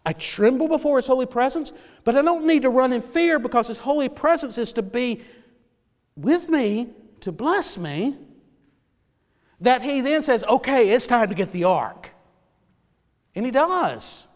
I 0.05 0.13
tremble 0.13 0.67
before 0.67 0.97
His 0.97 1.05
holy 1.05 1.27
presence, 1.27 1.71
but 2.03 2.15
I 2.15 2.21
don't 2.23 2.47
need 2.47 2.63
to 2.63 2.69
run 2.69 2.93
in 2.93 3.01
fear 3.01 3.37
because 3.37 3.67
His 3.67 3.77
holy 3.77 4.09
presence 4.09 4.57
is 4.57 4.73
to 4.73 4.81
be 4.81 5.21
with 6.15 6.49
me, 6.49 6.89
to 7.21 7.31
bless 7.31 7.77
me, 7.77 8.17
that 9.61 9.81
he 9.81 10.01
then 10.01 10.21
says, 10.21 10.43
okay, 10.45 10.89
it's 10.89 11.07
time 11.07 11.29
to 11.29 11.35
get 11.35 11.51
the 11.51 11.65
ark. 11.65 12.13
And 13.35 13.45
he 13.45 13.51
does. 13.51 14.27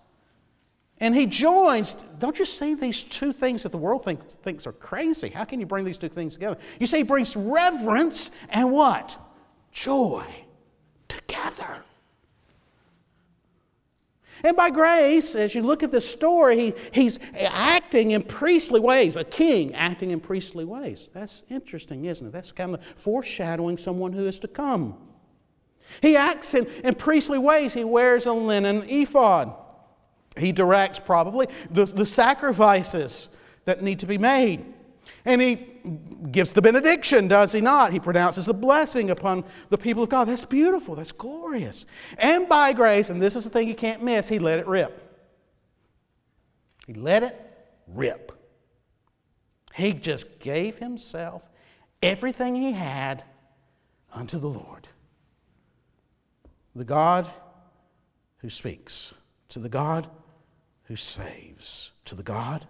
And 1.03 1.13
he 1.13 1.25
joins, 1.25 1.95
don't 2.17 2.39
you 2.39 2.45
see 2.45 2.75
these 2.75 3.03
two 3.03 3.33
things 3.33 3.63
that 3.63 3.73
the 3.73 3.77
world 3.77 4.05
thinks, 4.05 4.65
are 4.65 4.71
crazy? 4.71 5.27
How 5.27 5.43
can 5.43 5.59
you 5.59 5.65
bring 5.65 5.83
these 5.83 5.97
two 5.97 6.07
things 6.07 6.35
together? 6.35 6.57
You 6.79 6.87
see, 6.87 6.99
he 6.99 7.03
brings 7.03 7.35
reverence 7.35 8.31
and 8.47 8.71
what? 8.71 9.17
Joy 9.73 10.23
together. 11.09 11.83
And 14.45 14.55
by 14.55 14.69
grace, 14.69 15.35
as 15.35 15.53
you 15.53 15.61
look 15.61 15.83
at 15.83 15.91
this 15.91 16.09
story, 16.09 16.57
he, 16.57 16.73
he's 16.93 17.19
acting 17.35 18.11
in 18.11 18.21
priestly 18.21 18.79
ways, 18.79 19.17
a 19.17 19.25
king 19.25 19.75
acting 19.75 20.11
in 20.11 20.21
priestly 20.21 20.63
ways. 20.63 21.09
That's 21.11 21.43
interesting, 21.49 22.05
isn't 22.05 22.27
it? 22.27 22.31
That's 22.31 22.53
kind 22.53 22.75
of 22.75 22.81
foreshadowing 22.95 23.75
someone 23.75 24.13
who 24.13 24.25
is 24.25 24.39
to 24.39 24.47
come. 24.47 24.95
He 26.01 26.15
acts 26.15 26.53
in, 26.53 26.65
in 26.85 26.95
priestly 26.95 27.39
ways. 27.39 27.73
He 27.73 27.83
wears 27.83 28.25
a 28.25 28.31
linen 28.31 28.85
ephod. 28.87 29.53
He 30.37 30.51
directs 30.51 30.99
probably 30.99 31.47
the, 31.69 31.85
the 31.85 32.05
sacrifices 32.05 33.29
that 33.65 33.81
need 33.81 33.99
to 33.99 34.07
be 34.07 34.17
made. 34.17 34.65
And 35.25 35.41
he 35.41 35.55
gives 36.31 36.51
the 36.51 36.61
benediction, 36.61 37.27
does 37.27 37.51
he 37.51 37.61
not? 37.61 37.93
He 37.93 37.99
pronounces 37.99 38.45
the 38.45 38.53
blessing 38.53 39.09
upon 39.09 39.45
the 39.69 39.77
people 39.77 40.03
of 40.03 40.09
God. 40.09 40.27
That's 40.27 40.45
beautiful. 40.45 40.95
That's 40.95 41.11
glorious. 41.11 41.85
And 42.17 42.49
by 42.49 42.73
grace, 42.73 43.09
and 43.09 43.21
this 43.21 43.35
is 43.35 43.43
the 43.43 43.49
thing 43.49 43.67
you 43.67 43.75
can't 43.75 44.03
miss, 44.03 44.27
he 44.27 44.39
let 44.39 44.59
it 44.59 44.67
rip. 44.67 44.99
He 46.87 46.93
let 46.93 47.23
it 47.23 47.39
rip. 47.87 48.31
He 49.75 49.93
just 49.93 50.39
gave 50.39 50.77
himself 50.77 51.49
everything 52.01 52.55
he 52.55 52.73
had 52.73 53.23
unto 54.11 54.39
the 54.39 54.49
Lord. 54.49 54.87
The 56.75 56.83
God 56.83 57.29
who 58.39 58.49
speaks, 58.49 59.13
to 59.49 59.59
the 59.59 59.69
God 59.69 60.09
who 60.85 60.95
saves, 60.95 61.91
to 62.05 62.15
the 62.15 62.23
God 62.23 62.67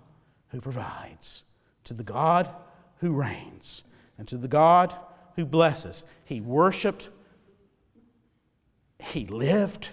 who 0.50 0.62
provides, 0.62 1.43
to 1.84 1.93
the 1.93 2.03
God 2.03 2.50
who 2.98 3.12
reigns, 3.12 3.84
and 4.17 4.27
to 4.27 4.38
the 4.38 4.48
God 4.48 4.96
who 5.36 5.46
blesses. 5.46 6.05
He 6.24 6.39
worshiped, 6.39 7.10
he 9.00 9.25
lived, 9.25 9.89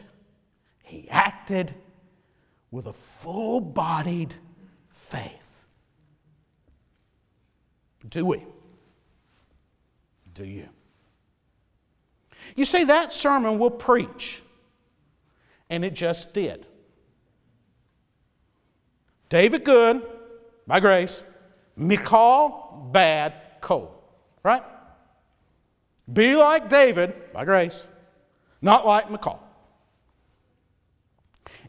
he 0.82 1.08
acted 1.08 1.74
with 2.70 2.86
a 2.86 2.92
full 2.92 3.60
bodied 3.60 4.34
faith. 4.88 5.66
Do 8.08 8.26
we? 8.26 8.44
Do 10.34 10.44
you? 10.44 10.68
You 12.56 12.64
see, 12.64 12.84
that 12.84 13.12
sermon 13.12 13.58
will 13.58 13.70
preach, 13.70 14.42
and 15.68 15.84
it 15.84 15.94
just 15.94 16.32
did. 16.32 16.66
David 19.30 19.64
good, 19.64 20.02
by 20.66 20.80
grace. 20.80 21.22
Michal 21.76 22.90
bad, 22.92 23.32
cold. 23.62 23.94
Right? 24.42 24.62
Be 26.12 26.36
like 26.36 26.68
David, 26.68 27.32
by 27.32 27.44
grace, 27.44 27.86
not 28.60 28.86
like 28.86 29.10
Michal. 29.10 29.40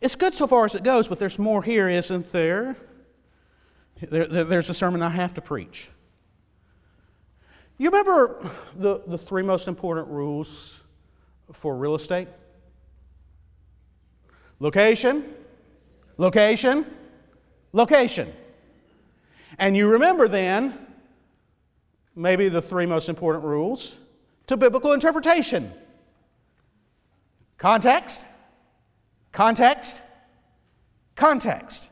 It's 0.01 0.15
good 0.15 0.35
so 0.35 0.47
far 0.47 0.65
as 0.65 0.75
it 0.75 0.83
goes, 0.83 1.07
but 1.07 1.19
there's 1.19 1.37
more 1.39 1.61
here, 1.63 1.87
isn't 1.87 2.31
there? 2.31 2.75
there, 4.01 4.25
there 4.25 4.43
there's 4.43 4.69
a 4.69 4.73
sermon 4.73 5.01
I 5.03 5.09
have 5.09 5.35
to 5.35 5.41
preach. 5.41 5.89
You 7.77 7.89
remember 7.89 8.49
the, 8.75 9.01
the 9.05 9.17
three 9.17 9.43
most 9.43 9.67
important 9.67 10.07
rules 10.07 10.81
for 11.51 11.75
real 11.75 11.95
estate? 11.95 12.27
Location, 14.59 15.33
location, 16.17 16.85
location. 17.73 18.31
And 19.57 19.75
you 19.75 19.91
remember 19.91 20.27
then, 20.27 20.77
maybe 22.15 22.49
the 22.49 22.61
three 22.61 22.85
most 22.85 23.09
important 23.09 23.45
rules 23.45 23.97
to 24.47 24.57
biblical 24.57 24.93
interpretation 24.93 25.71
context, 27.57 28.21
context, 29.31 30.01
context. 31.15 31.89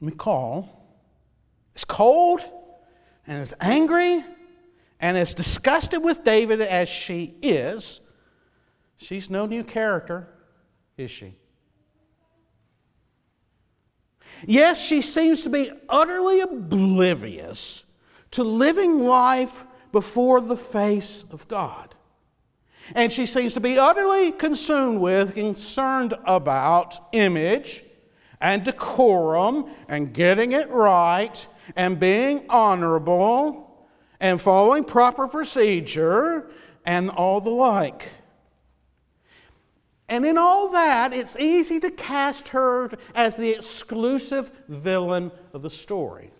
Michal 0.00 0.68
is 1.74 1.84
cold 1.84 2.44
and 3.26 3.40
is 3.40 3.54
angry 3.60 4.24
and 5.00 5.16
as 5.16 5.32
disgusted 5.32 6.04
with 6.04 6.24
David 6.24 6.60
as 6.60 6.88
she 6.88 7.34
is, 7.40 8.00
she's 8.98 9.30
no 9.30 9.46
new 9.46 9.64
character, 9.64 10.28
is 10.96 11.10
she? 11.10 11.34
Yes, 14.46 14.84
she 14.84 15.02
seems 15.02 15.42
to 15.44 15.50
be 15.50 15.70
utterly 15.88 16.40
oblivious 16.40 17.84
to 18.32 18.44
living 18.44 19.00
life 19.00 19.64
before 19.92 20.40
the 20.40 20.56
face 20.56 21.24
of 21.30 21.46
God. 21.48 21.94
And 22.94 23.12
she 23.12 23.26
seems 23.26 23.54
to 23.54 23.60
be 23.60 23.78
utterly 23.78 24.32
consumed 24.32 25.00
with, 25.00 25.34
concerned 25.34 26.14
about 26.24 26.98
image 27.12 27.84
and 28.40 28.64
decorum 28.64 29.70
and 29.88 30.12
getting 30.12 30.52
it 30.52 30.68
right 30.70 31.46
and 31.76 32.00
being 32.00 32.46
honorable 32.48 33.86
and 34.18 34.40
following 34.40 34.84
proper 34.84 35.28
procedure 35.28 36.50
and 36.84 37.10
all 37.10 37.40
the 37.40 37.50
like. 37.50 38.08
And 40.10 40.26
in 40.26 40.36
all 40.36 40.70
that, 40.72 41.14
it's 41.14 41.38
easy 41.38 41.78
to 41.78 41.90
cast 41.90 42.48
her 42.48 42.90
as 43.14 43.36
the 43.36 43.50
exclusive 43.52 44.50
villain 44.68 45.30
of 45.54 45.62
the 45.62 45.70
story. 45.70 46.32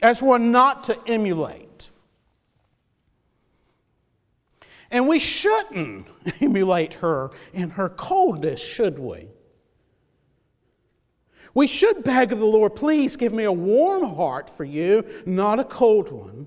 As 0.00 0.22
one 0.22 0.52
not 0.52 0.84
to 0.84 0.96
emulate. 1.08 1.90
And 4.92 5.08
we 5.08 5.18
shouldn't 5.18 6.06
emulate 6.40 6.94
her 6.94 7.32
in 7.52 7.70
her 7.70 7.88
coldness, 7.88 8.60
should 8.60 9.00
we? 9.00 9.26
We 11.54 11.66
should 11.66 12.04
beg 12.04 12.30
of 12.30 12.38
the 12.38 12.44
Lord, 12.44 12.76
please 12.76 13.16
give 13.16 13.32
me 13.32 13.42
a 13.42 13.50
warm 13.50 14.14
heart 14.14 14.48
for 14.48 14.64
you, 14.64 15.04
not 15.26 15.58
a 15.58 15.64
cold 15.64 16.12
one. 16.12 16.46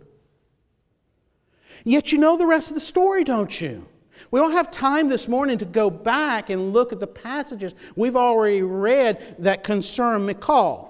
Yet 1.84 2.12
you 2.12 2.18
know 2.18 2.38
the 2.38 2.46
rest 2.46 2.70
of 2.70 2.76
the 2.76 2.82
story, 2.82 3.24
don't 3.24 3.60
you? 3.60 3.88
We 4.30 4.40
don't 4.40 4.52
have 4.52 4.70
time 4.70 5.10
this 5.10 5.28
morning 5.28 5.58
to 5.60 5.66
go 5.66 5.90
back 5.90 6.50
and 6.50 6.74
look 6.74 6.94
at 6.94 7.00
the 7.00 7.08
passages 7.08 7.74
we've 7.96 8.16
already 8.16 8.62
read 8.62 9.36
that 9.40 9.64
concern 9.64 10.26
Michal. 10.26 10.90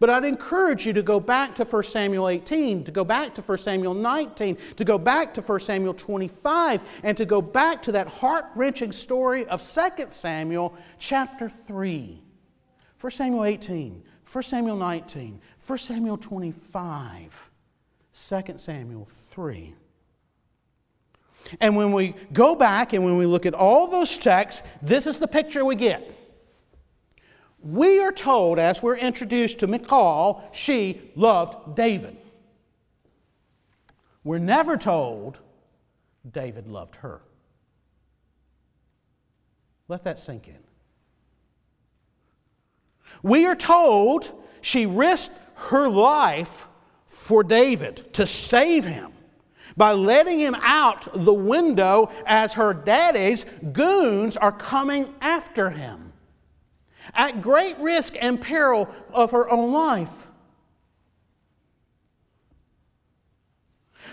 But 0.00 0.10
I'd 0.10 0.24
encourage 0.24 0.86
you 0.86 0.92
to 0.92 1.02
go 1.02 1.18
back 1.18 1.54
to 1.56 1.64
1 1.64 1.82
Samuel 1.84 2.28
18, 2.28 2.84
to 2.84 2.92
go 2.92 3.04
back 3.04 3.34
to 3.36 3.42
1 3.42 3.58
Samuel 3.58 3.94
19, 3.94 4.58
to 4.76 4.84
go 4.84 4.98
back 4.98 5.32
to 5.34 5.40
1 5.40 5.60
Samuel 5.60 5.94
25, 5.94 6.82
and 7.02 7.16
to 7.16 7.24
go 7.24 7.40
back 7.40 7.80
to 7.82 7.92
that 7.92 8.08
heart 8.08 8.46
wrenching 8.54 8.92
story 8.92 9.46
of 9.46 9.62
2 9.62 10.06
Samuel 10.10 10.74
chapter 10.98 11.48
3. 11.48 12.22
1 13.00 13.10
Samuel 13.12 13.44
18, 13.44 14.02
1 14.30 14.42
Samuel 14.42 14.76
19, 14.76 15.40
1 15.66 15.78
Samuel 15.78 16.16
25, 16.18 17.50
2 18.12 18.42
Samuel 18.56 19.04
3. 19.06 19.74
And 21.60 21.76
when 21.76 21.92
we 21.92 22.14
go 22.32 22.54
back 22.54 22.92
and 22.92 23.04
when 23.04 23.16
we 23.16 23.26
look 23.26 23.46
at 23.46 23.54
all 23.54 23.88
those 23.88 24.18
texts, 24.18 24.62
this 24.82 25.06
is 25.06 25.18
the 25.18 25.28
picture 25.28 25.64
we 25.64 25.76
get. 25.76 26.14
We 27.60 28.00
are 28.00 28.12
told, 28.12 28.58
as 28.58 28.82
we're 28.82 28.96
introduced 28.96 29.60
to 29.60 29.66
Michal, 29.66 30.48
she 30.52 31.00
loved 31.16 31.74
David. 31.74 32.16
We're 34.22 34.38
never 34.38 34.76
told 34.76 35.38
David 36.30 36.68
loved 36.68 36.96
her. 36.96 37.20
Let 39.88 40.04
that 40.04 40.18
sink 40.18 40.48
in. 40.48 40.58
We 43.22 43.46
are 43.46 43.56
told 43.56 44.32
she 44.60 44.86
risked 44.86 45.34
her 45.54 45.88
life 45.88 46.68
for 47.06 47.42
David 47.42 48.12
to 48.14 48.26
save 48.26 48.84
him 48.84 49.12
by 49.78 49.92
letting 49.92 50.40
him 50.40 50.56
out 50.60 51.08
the 51.14 51.32
window 51.32 52.10
as 52.26 52.54
her 52.54 52.74
daddy's 52.74 53.46
goons 53.72 54.36
are 54.36 54.52
coming 54.52 55.14
after 55.22 55.70
him 55.70 56.12
at 57.14 57.40
great 57.40 57.78
risk 57.78 58.14
and 58.20 58.40
peril 58.40 58.88
of 59.14 59.30
her 59.30 59.48
own 59.50 59.72
life. 59.72 60.26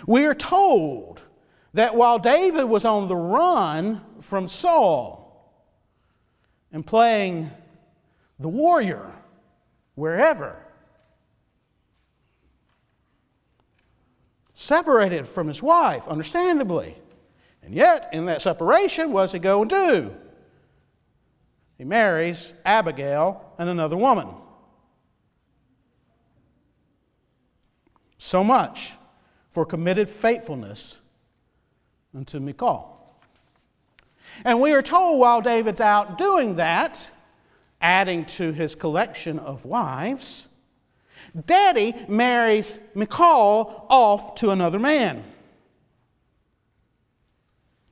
We 0.06 0.24
are 0.24 0.34
told 0.34 1.24
that 1.74 1.94
while 1.94 2.18
David 2.18 2.64
was 2.64 2.84
on 2.84 3.08
the 3.08 3.16
run 3.16 4.02
from 4.20 4.48
Saul 4.48 5.52
and 6.72 6.86
playing 6.86 7.50
the 8.38 8.48
warrior 8.48 9.12
wherever, 9.94 10.65
separated 14.56 15.28
from 15.28 15.46
his 15.46 15.62
wife, 15.62 16.08
understandably. 16.08 16.96
And 17.62 17.74
yet, 17.74 18.08
in 18.12 18.24
that 18.24 18.40
separation, 18.40 19.12
what's 19.12 19.32
he 19.32 19.38
go 19.38 19.60
and 19.60 19.70
do? 19.70 20.16
He 21.76 21.84
marries 21.84 22.54
Abigail 22.64 23.52
and 23.58 23.68
another 23.68 23.98
woman. 23.98 24.28
So 28.16 28.42
much 28.42 28.94
for 29.50 29.66
committed 29.66 30.08
faithfulness 30.08 31.00
unto 32.14 32.40
Michal. 32.40 33.20
And 34.42 34.60
we 34.60 34.72
are 34.72 34.82
told 34.82 35.20
while 35.20 35.42
David's 35.42 35.82
out 35.82 36.16
doing 36.16 36.56
that, 36.56 37.12
adding 37.82 38.24
to 38.24 38.52
his 38.52 38.74
collection 38.74 39.38
of 39.38 39.66
wives, 39.66 40.46
Daddy 41.44 41.94
marries 42.08 42.78
Michal 42.94 43.86
off 43.88 44.34
to 44.36 44.50
another 44.50 44.78
man. 44.78 45.22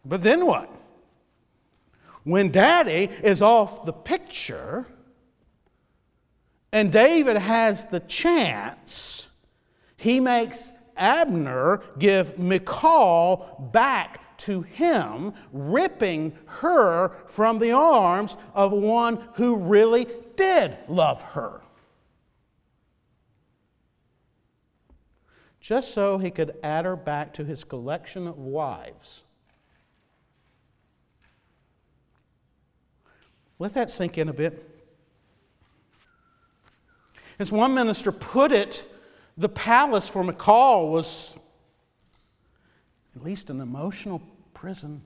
But 0.05 0.23
then 0.23 0.47
what? 0.47 0.71
When 2.25 2.51
Daddy 2.51 3.11
is 3.23 3.43
off 3.43 3.85
the 3.85 3.93
picture 3.93 4.87
and 6.73 6.91
David 6.91 7.37
has 7.37 7.85
the 7.85 8.01
chance, 8.01 9.29
he 9.97 10.21
makes 10.21 10.73
Abner 10.97 11.83
give 11.99 12.39
Michal 12.39 13.69
back 13.73 14.37
to 14.39 14.63
him, 14.63 15.33
ripping 15.53 16.37
her 16.47 17.17
from 17.27 17.59
the 17.59 17.73
arms 17.73 18.37
of 18.55 18.73
one 18.73 19.23
who 19.35 19.57
really 19.57 20.07
did 20.37 20.77
love 20.89 21.23
her. 21.23 21.64
Just 25.65 25.95
so 25.95 26.19
he 26.19 26.31
could 26.31 26.55
add 26.63 26.85
her 26.85 26.95
back 26.95 27.33
to 27.33 27.43
his 27.43 27.65
collection 27.65 28.27
of 28.27 28.37
wives. 28.37 29.23
Let 33.59 33.73
that 33.73 33.91
sink 33.91 34.19
in 34.19 34.29
a 34.29 34.35
bit. 34.35 34.83
As 37.39 37.51
one 37.51 37.73
minister 37.73 38.13
put 38.13 38.53
it, 38.53 38.87
the 39.39 39.49
palace 39.49 40.07
for 40.07 40.23
Michal 40.23 40.91
was 40.91 41.35
at 43.17 43.25
least 43.25 43.49
an 43.49 43.63
emotional 43.63 44.21
prison. 44.53 45.01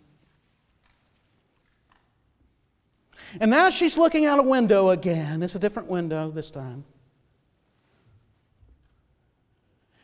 And 3.41 3.49
now 3.49 3.71
she's 3.71 3.97
looking 3.97 4.27
out 4.27 4.41
a 4.41 4.43
window 4.43 4.89
again. 4.89 5.41
It's 5.45 5.55
a 5.55 5.61
different 5.61 5.89
window 5.89 6.33
this 6.33 6.51
time. 6.51 6.83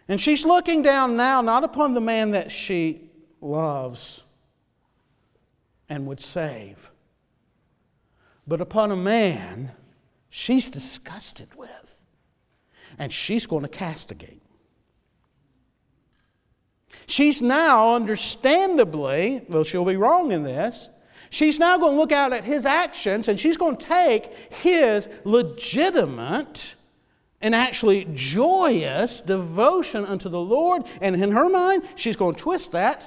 And 0.09 0.21
she's 0.21 0.45
looking 0.45 0.83
down 0.83 1.17
now 1.17 1.41
not 1.41 1.65
upon 1.65 1.95
the 1.95 2.01
man 2.01 2.33
that 2.33 2.51
she 2.51 3.11
loves 3.41 4.23
and 5.89 6.07
would 6.07 6.21
save, 6.21 6.91
but 8.47 8.61
upon 8.61 8.91
a 8.91 8.97
man 8.97 9.73
she's 10.29 10.69
disgusted 10.69 11.49
with 11.57 12.05
and 12.99 13.13
she's 13.13 13.47
going 13.47 13.63
to 13.63 13.69
castigate. 13.69 14.43
She's 17.07 17.43
now, 17.43 17.95
understandably, 17.95 19.45
though 19.49 19.63
she'll 19.63 19.85
be 19.85 19.97
wrong 19.97 20.33
in 20.33 20.43
this, 20.43 20.89
she's 21.31 21.59
now 21.59 21.77
going 21.77 21.95
to 21.95 21.99
look 21.99 22.13
out 22.13 22.33
at 22.33 22.45
his 22.45 22.67
actions 22.67 23.29
and 23.29 23.39
she's 23.39 23.57
going 23.57 23.77
to 23.77 23.87
take 23.87 24.33
his 24.53 25.09
legitimate 25.25 26.75
and 27.45 27.55
actually 27.55 28.09
joyous 28.13 29.21
devotion 29.21 30.05
unto 30.05 30.29
the 30.29 30.41
Lord. 30.41 30.83
And 31.01 31.15
in 31.15 31.31
her 31.31 31.49
mind, 31.49 31.85
she's 31.95 32.17
going 32.17 32.35
to 32.35 32.41
twist 32.41 32.73
that 32.73 33.05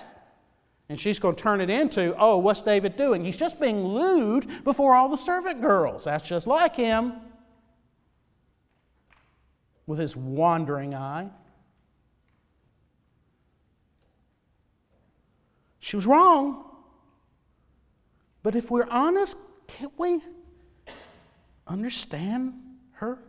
and 0.88 0.98
she's 0.98 1.20
going 1.20 1.36
to 1.36 1.44
turn 1.44 1.60
it 1.60 1.70
into, 1.70 2.16
oh, 2.18 2.38
what's 2.38 2.62
David 2.62 2.96
doing? 2.96 3.26
He's 3.26 3.36
just 3.36 3.60
being 3.60 3.84
lewd 3.84 4.64
before 4.64 4.96
all 4.96 5.10
the 5.10 5.18
servant 5.18 5.60
girls. 5.60 6.06
That's 6.06 6.24
just 6.24 6.48
like 6.48 6.78
him 6.78 7.14
with 9.86 10.00
his 10.00 10.16
wandering 10.16 10.96
eye. 10.96 11.30
She 15.80 15.98
was 15.98 16.08
wrong. 16.08 16.64
But 18.44 18.56
if 18.56 18.72
we're 18.72 18.88
honest, 18.90 19.36
can't 19.68 19.92
we? 19.98 20.22
understand 21.68 22.54
her? 22.94 23.20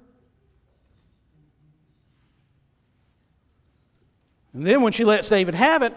And 4.53 4.67
then 4.67 4.83
when 4.83 4.93
she 4.93 5.05
lets 5.05 5.29
David 5.29 5.55
have 5.55 5.83
it, 5.83 5.95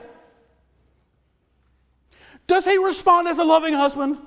does 2.47 2.65
he 2.65 2.77
respond 2.77 3.27
as 3.27 3.39
a 3.39 3.43
loving 3.43 3.73
husband? 3.73 4.17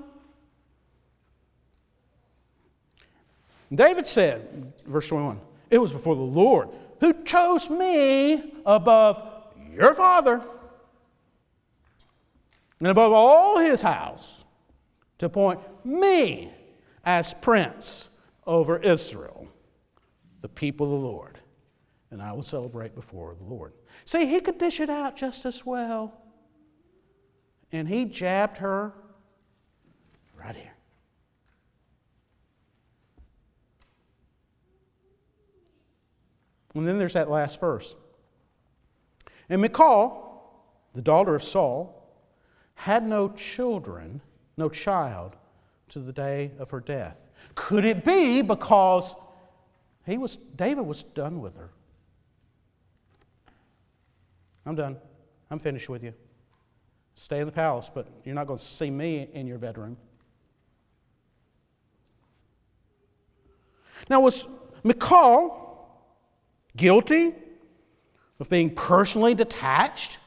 David 3.74 4.06
said, 4.06 4.72
verse 4.86 5.08
21, 5.08 5.40
it 5.70 5.78
was 5.78 5.92
before 5.92 6.14
the 6.14 6.22
Lord 6.22 6.68
who 7.00 7.24
chose 7.24 7.68
me 7.68 8.54
above 8.64 9.22
your 9.72 9.94
father 9.94 10.42
and 12.78 12.88
above 12.88 13.12
all 13.12 13.58
his 13.58 13.82
house 13.82 14.44
to 15.18 15.26
appoint 15.26 15.60
me 15.84 16.52
as 17.04 17.34
prince 17.34 18.08
over 18.46 18.78
Israel, 18.78 19.48
the 20.40 20.48
people 20.48 20.86
of 20.86 20.92
the 20.92 21.08
Lord. 21.08 21.38
And 22.14 22.22
I 22.22 22.30
will 22.32 22.44
celebrate 22.44 22.94
before 22.94 23.34
the 23.34 23.42
Lord. 23.42 23.72
See, 24.04 24.26
he 24.26 24.38
could 24.38 24.56
dish 24.56 24.78
it 24.78 24.88
out 24.88 25.16
just 25.16 25.44
as 25.46 25.66
well. 25.66 26.16
And 27.72 27.88
he 27.88 28.04
jabbed 28.04 28.58
her 28.58 28.92
right 30.38 30.54
here. 30.54 30.76
And 36.76 36.86
then 36.86 36.98
there's 36.98 37.14
that 37.14 37.28
last 37.28 37.58
verse. 37.58 37.96
And 39.48 39.60
Michal, 39.60 40.54
the 40.92 41.02
daughter 41.02 41.34
of 41.34 41.42
Saul, 41.42 42.16
had 42.76 43.04
no 43.04 43.30
children, 43.30 44.20
no 44.56 44.68
child, 44.68 45.34
to 45.88 45.98
the 45.98 46.12
day 46.12 46.52
of 46.60 46.70
her 46.70 46.78
death. 46.78 47.26
Could 47.56 47.84
it 47.84 48.04
be 48.04 48.40
because 48.40 49.16
he 50.06 50.16
was, 50.16 50.36
David 50.36 50.86
was 50.86 51.02
done 51.02 51.40
with 51.40 51.56
her? 51.56 51.72
I'm 54.66 54.74
done. 54.74 54.96
I'm 55.50 55.58
finished 55.58 55.88
with 55.88 56.02
you. 56.02 56.14
Stay 57.14 57.40
in 57.40 57.46
the 57.46 57.52
palace, 57.52 57.90
but 57.92 58.08
you're 58.24 58.34
not 58.34 58.46
going 58.46 58.58
to 58.58 58.64
see 58.64 58.90
me 58.90 59.28
in 59.32 59.46
your 59.46 59.58
bedroom. 59.58 59.96
Now, 64.10 64.20
was 64.20 64.46
Michal 64.82 65.60
guilty 66.76 67.34
of 68.40 68.50
being 68.50 68.74
personally 68.74 69.34
detached 69.34 70.18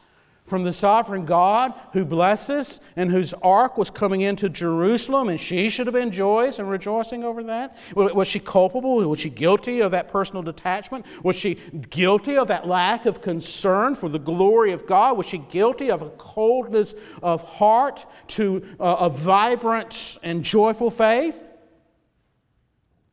from 0.47 0.63
the 0.63 0.71
sovereign 0.71 1.25
God 1.25 1.73
who 1.91 2.05
blesses 2.05 2.79
and 2.95 3.11
whose 3.11 3.33
ark 3.43 3.77
was 3.77 3.91
coming 3.91 4.21
into 4.21 4.47
Jerusalem, 4.47 5.27
and 5.27 5.39
she 5.39 5.69
should 5.69 5.87
have 5.87 5.93
been 5.93 6.09
joyous 6.09 6.57
and 6.57 6.69
rejoicing 6.69 7.25
over 7.25 7.43
that? 7.43 7.77
Was 7.93 8.29
she 8.29 8.39
culpable? 8.39 9.07
Was 9.07 9.19
she 9.19 9.29
guilty 9.29 9.81
of 9.81 9.91
that 9.91 10.07
personal 10.07 10.41
detachment? 10.41 11.05
Was 11.23 11.35
she 11.35 11.55
guilty 11.89 12.37
of 12.37 12.47
that 12.47 12.65
lack 12.65 13.05
of 13.05 13.21
concern 13.21 13.93
for 13.93 14.07
the 14.07 14.19
glory 14.19 14.71
of 14.71 14.87
God? 14.87 15.17
Was 15.17 15.27
she 15.27 15.37
guilty 15.37 15.91
of 15.91 16.01
a 16.01 16.09
coldness 16.11 16.95
of 17.21 17.43
heart 17.43 18.05
to 18.29 18.63
uh, 18.79 18.97
a 19.01 19.09
vibrant 19.09 20.17
and 20.23 20.43
joyful 20.43 20.89
faith? 20.89 21.49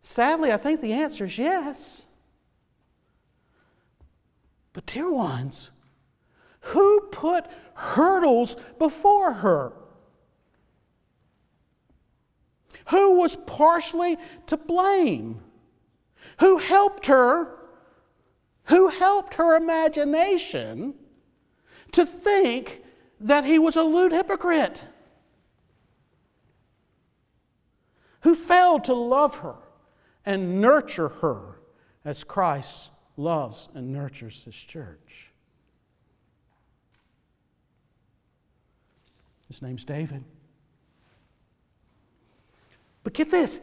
Sadly, 0.03 0.53
I 0.53 0.57
think 0.57 0.81
the 0.81 0.93
answer 0.93 1.25
is 1.25 1.37
yes. 1.37 2.07
But, 4.73 4.87
dear 4.87 5.11
ones, 5.11 5.71
who 6.65 7.01
put 7.13 7.47
hurdles 7.75 8.57
before 8.79 9.33
her? 9.33 9.73
Who 12.89 13.21
was 13.21 13.37
partially 13.37 14.17
to 14.47 14.57
blame? 14.57 15.41
Who 16.41 16.59
helped 16.59 17.07
her? 17.07 17.59
Who 18.65 18.89
helped 18.89 19.35
her 19.35 19.57
imagination 19.57 20.95
to 21.93 22.07
think 22.07 22.83
that 23.21 23.45
he 23.45 23.59
was 23.59 23.77
a 23.77 23.83
lewd 23.83 24.13
hypocrite? 24.13 24.85
Who 28.23 28.35
failed 28.35 28.85
to 28.85 28.95
love 28.95 29.39
her 29.39 29.57
and 30.25 30.63
nurture 30.63 31.09
her 31.09 31.61
as 32.07 32.25
Christ 32.25 32.91
loves 33.19 33.69
and 33.75 33.93
nurtures 33.93 34.45
his 34.45 34.57
church? 34.57 35.34
His 39.55 39.63
name's 39.63 39.85
David. 39.85 40.25
But 43.05 43.15
get 43.15 43.31
this 43.31 43.61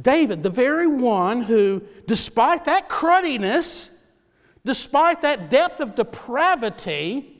David, 0.00 0.44
the 0.44 0.50
very 0.50 0.86
one 0.86 1.42
who, 1.42 1.82
despite 2.06 2.66
that 2.66 2.88
cruddiness, 2.88 3.90
despite 4.64 5.22
that 5.22 5.50
depth 5.50 5.80
of 5.80 5.96
depravity, 5.96 7.36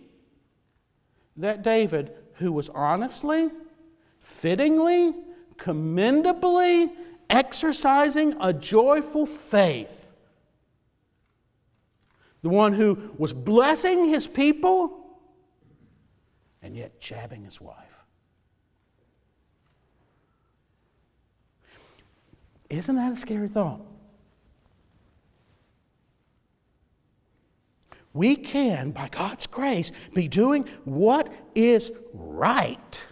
that 1.36 1.62
David, 1.62 2.10
who 2.34 2.50
was 2.50 2.68
honestly, 2.70 3.48
fittingly, 4.18 5.14
commendably 5.56 6.90
exercising 7.30 8.34
a 8.40 8.52
joyful 8.52 9.24
faith, 9.24 10.10
the 12.42 12.48
one 12.48 12.72
who 12.72 13.12
was 13.18 13.32
blessing 13.32 14.08
his 14.08 14.26
people 14.26 15.07
and 16.62 16.74
yet 16.76 17.00
jabbing 17.00 17.44
his 17.44 17.60
wife. 17.60 18.04
Isn't 22.68 22.96
that 22.96 23.12
a 23.12 23.16
scary 23.16 23.48
thought? 23.48 23.80
We 28.12 28.36
can, 28.36 28.90
by 28.90 29.08
God's 29.08 29.46
grace, 29.46 29.92
be 30.14 30.28
doing 30.28 30.66
what 30.84 31.32
is 31.54 31.92
right, 32.12 33.06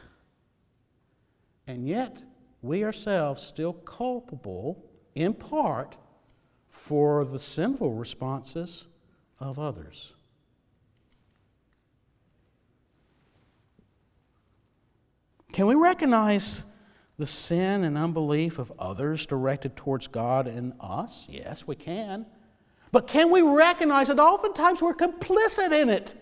and 1.67 1.87
yet 1.87 2.23
we 2.63 2.83
ourselves 2.83 3.43
still 3.43 3.73
culpable, 3.73 4.85
in 5.15 5.35
part, 5.35 5.97
for 6.69 7.25
the 7.25 7.39
sinful 7.39 7.93
responses 7.93 8.89
of 9.39 9.59
others. 9.59 10.16
Can 15.57 15.65
we 15.65 15.75
recognize 15.75 16.67
the 17.17 17.25
sin 17.25 17.83
and 17.85 17.97
unbelief 17.97 18.59
of 18.59 18.71
others 18.79 19.25
directed 19.25 19.75
towards 19.75 20.07
God 20.07 20.47
and 20.47 20.75
us? 20.79 21.27
Yes, 21.31 21.67
we 21.67 21.75
can. 21.75 22.27
But 22.93 23.07
can 23.07 23.31
we 23.31 23.41
recognize 23.41 24.09
that 24.09 24.19
oftentimes 24.19 24.83
we're 24.83 24.93
complicit 24.93 25.73
in 25.73 25.89
it? 25.89 26.15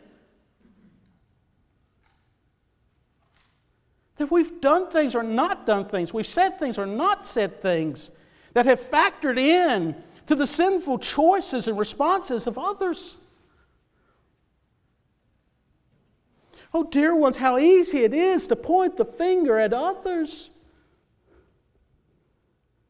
That 4.18 4.30
we've 4.30 4.60
done 4.60 4.88
things 4.88 5.16
or 5.16 5.24
not 5.24 5.66
done 5.66 5.86
things, 5.86 6.14
we've 6.14 6.24
said 6.28 6.60
things 6.60 6.78
or 6.78 6.86
not 6.86 7.26
said 7.26 7.60
things 7.60 8.12
that 8.52 8.66
have 8.66 8.78
factored 8.78 9.36
in 9.36 9.96
to 10.28 10.36
the 10.36 10.46
sinful 10.46 11.00
choices 11.00 11.66
and 11.66 11.76
responses 11.76 12.46
of 12.46 12.56
others. 12.56 13.16
Oh, 16.76 16.82
dear 16.82 17.14
ones, 17.14 17.36
how 17.36 17.56
easy 17.56 17.98
it 17.98 18.12
is 18.12 18.48
to 18.48 18.56
point 18.56 18.96
the 18.96 19.04
finger 19.04 19.60
at 19.60 19.72
others. 19.72 20.50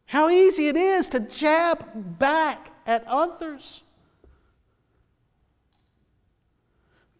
How 0.07 0.31
easy 0.31 0.69
it 0.69 0.77
is 0.77 1.07
to 1.11 1.21
jab 1.21 2.19
back 2.19 2.73
at 2.87 3.05
others. 3.07 3.83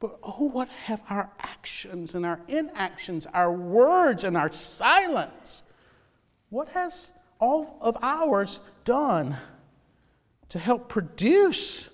But 0.01 0.19
oh, 0.23 0.49
what 0.49 0.71
have 0.71 1.03
our 1.11 1.31
actions 1.39 2.15
and 2.15 2.25
our 2.25 2.41
inactions, 2.49 3.27
our 3.35 3.53
words 3.53 4.25
and 4.25 4.35
our 4.35 4.51
silence, 4.51 5.63
what 6.49 6.69
has 6.71 7.13
all 7.39 7.77
of 7.83 7.99
ours 8.01 8.61
done 8.85 9.37
to 10.49 10.59
help 10.59 10.89
produce 10.89 11.91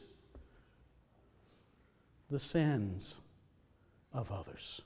the 2.30 2.38
sins 2.38 3.18
of 4.12 4.32
others. 4.32 4.82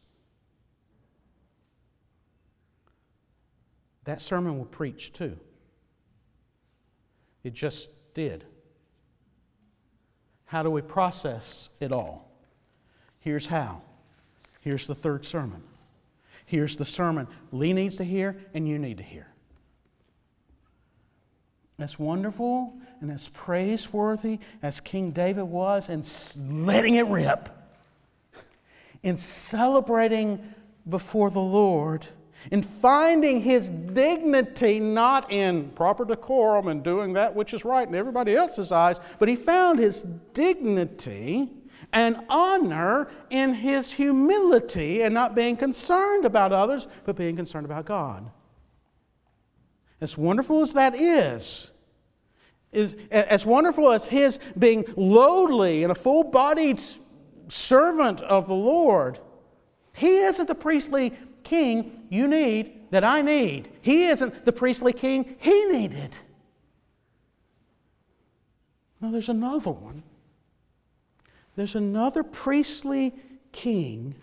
That 4.05 4.21
sermon 4.21 4.59
will 4.59 4.67
preach 4.67 5.13
too. 5.13 5.39
It 7.43 7.55
just 7.55 7.91
did. 8.15 8.45
How 10.47 10.63
do 10.63 10.71
we 10.71 10.83
process 10.83 11.71
it 11.81 11.91
all? 11.91 12.31
Here's 13.21 13.47
how. 13.47 13.83
Here's 14.61 14.87
the 14.87 14.95
third 14.95 15.25
sermon. 15.25 15.63
Here's 16.47 16.77
the 16.77 16.85
sermon 16.85 17.27
Lee 17.53 17.73
needs 17.73 17.97
to 17.97 18.05
hear 18.05 18.37
and 18.53 18.69
you 18.69 18.79
need 18.79 18.99
to 18.99 19.03
hear. 19.03 19.29
That's 21.77 21.99
wonderful 21.99 22.75
and 23.01 23.11
as 23.11 23.29
praiseworthy 23.31 24.39
as 24.63 24.81
King 24.81 25.11
David 25.11 25.45
was 25.45 25.89
and 25.89 26.07
letting 26.67 26.95
it 26.95 27.07
rip 27.09 27.49
in 29.05 29.17
celebrating 29.17 30.55
before 30.89 31.31
the 31.31 31.41
Lord 31.41 32.07
in 32.51 32.63
finding 32.63 33.41
his 33.41 33.69
dignity 33.69 34.79
not 34.81 35.31
in 35.31 35.71
proper 35.71 36.05
decorum 36.05 36.69
and 36.69 36.83
doing 36.83 37.15
that 37.15 37.35
which 37.35 37.55
is 37.55 37.65
right 37.65 37.87
in 37.87 37.95
everybody 37.95 38.35
else's 38.35 38.73
eyes, 38.73 39.01
but 39.19 39.29
he 39.29 39.37
found 39.37 39.79
his 39.79 40.03
dignity 40.33 41.49
and 41.93 42.17
honor 42.29 43.09
in 43.31 43.55
his 43.55 43.93
humility 43.93 45.03
and 45.03 45.15
not 45.15 45.35
being 45.35 45.57
concerned 45.57 46.25
about 46.25 46.53
others, 46.53 46.87
but 47.05 47.17
being 47.17 47.37
concerned 47.37 47.65
about 47.65 47.85
God. 47.85 48.31
As 50.01 50.19
wonderful 50.19 50.61
as 50.61 50.73
that 50.75 50.95
is, 50.95 51.71
is 52.73 52.97
as 53.11 53.47
wonderful 53.47 53.93
as 53.93 54.09
his 54.09 54.41
being 54.59 54.85
lowly 54.97 55.85
and 55.85 55.93
a 55.93 55.95
full 55.95 56.25
bodied 56.25 56.83
servant 57.49 58.21
of 58.23 58.47
the 58.47 58.55
Lord, 58.55 59.21
he 59.93 60.19
isn't 60.19 60.47
the 60.47 60.55
priestly 60.55 61.13
king 61.43 62.07
you 62.09 62.27
need 62.27 62.91
that 62.91 63.05
I 63.05 63.23
need. 63.23 63.71
He 63.83 64.05
isn't 64.05 64.45
the 64.45 64.53
priestly 64.53 64.93
king 64.93 65.37
he 65.39 65.65
needed. 65.67 66.17
No, 69.01 69.11
there's 69.11 69.29
another 69.29 69.71
one. 69.71 70.03
There's 71.57 71.77
another 71.77 72.23
priestly 72.23 73.15
king 73.53 74.15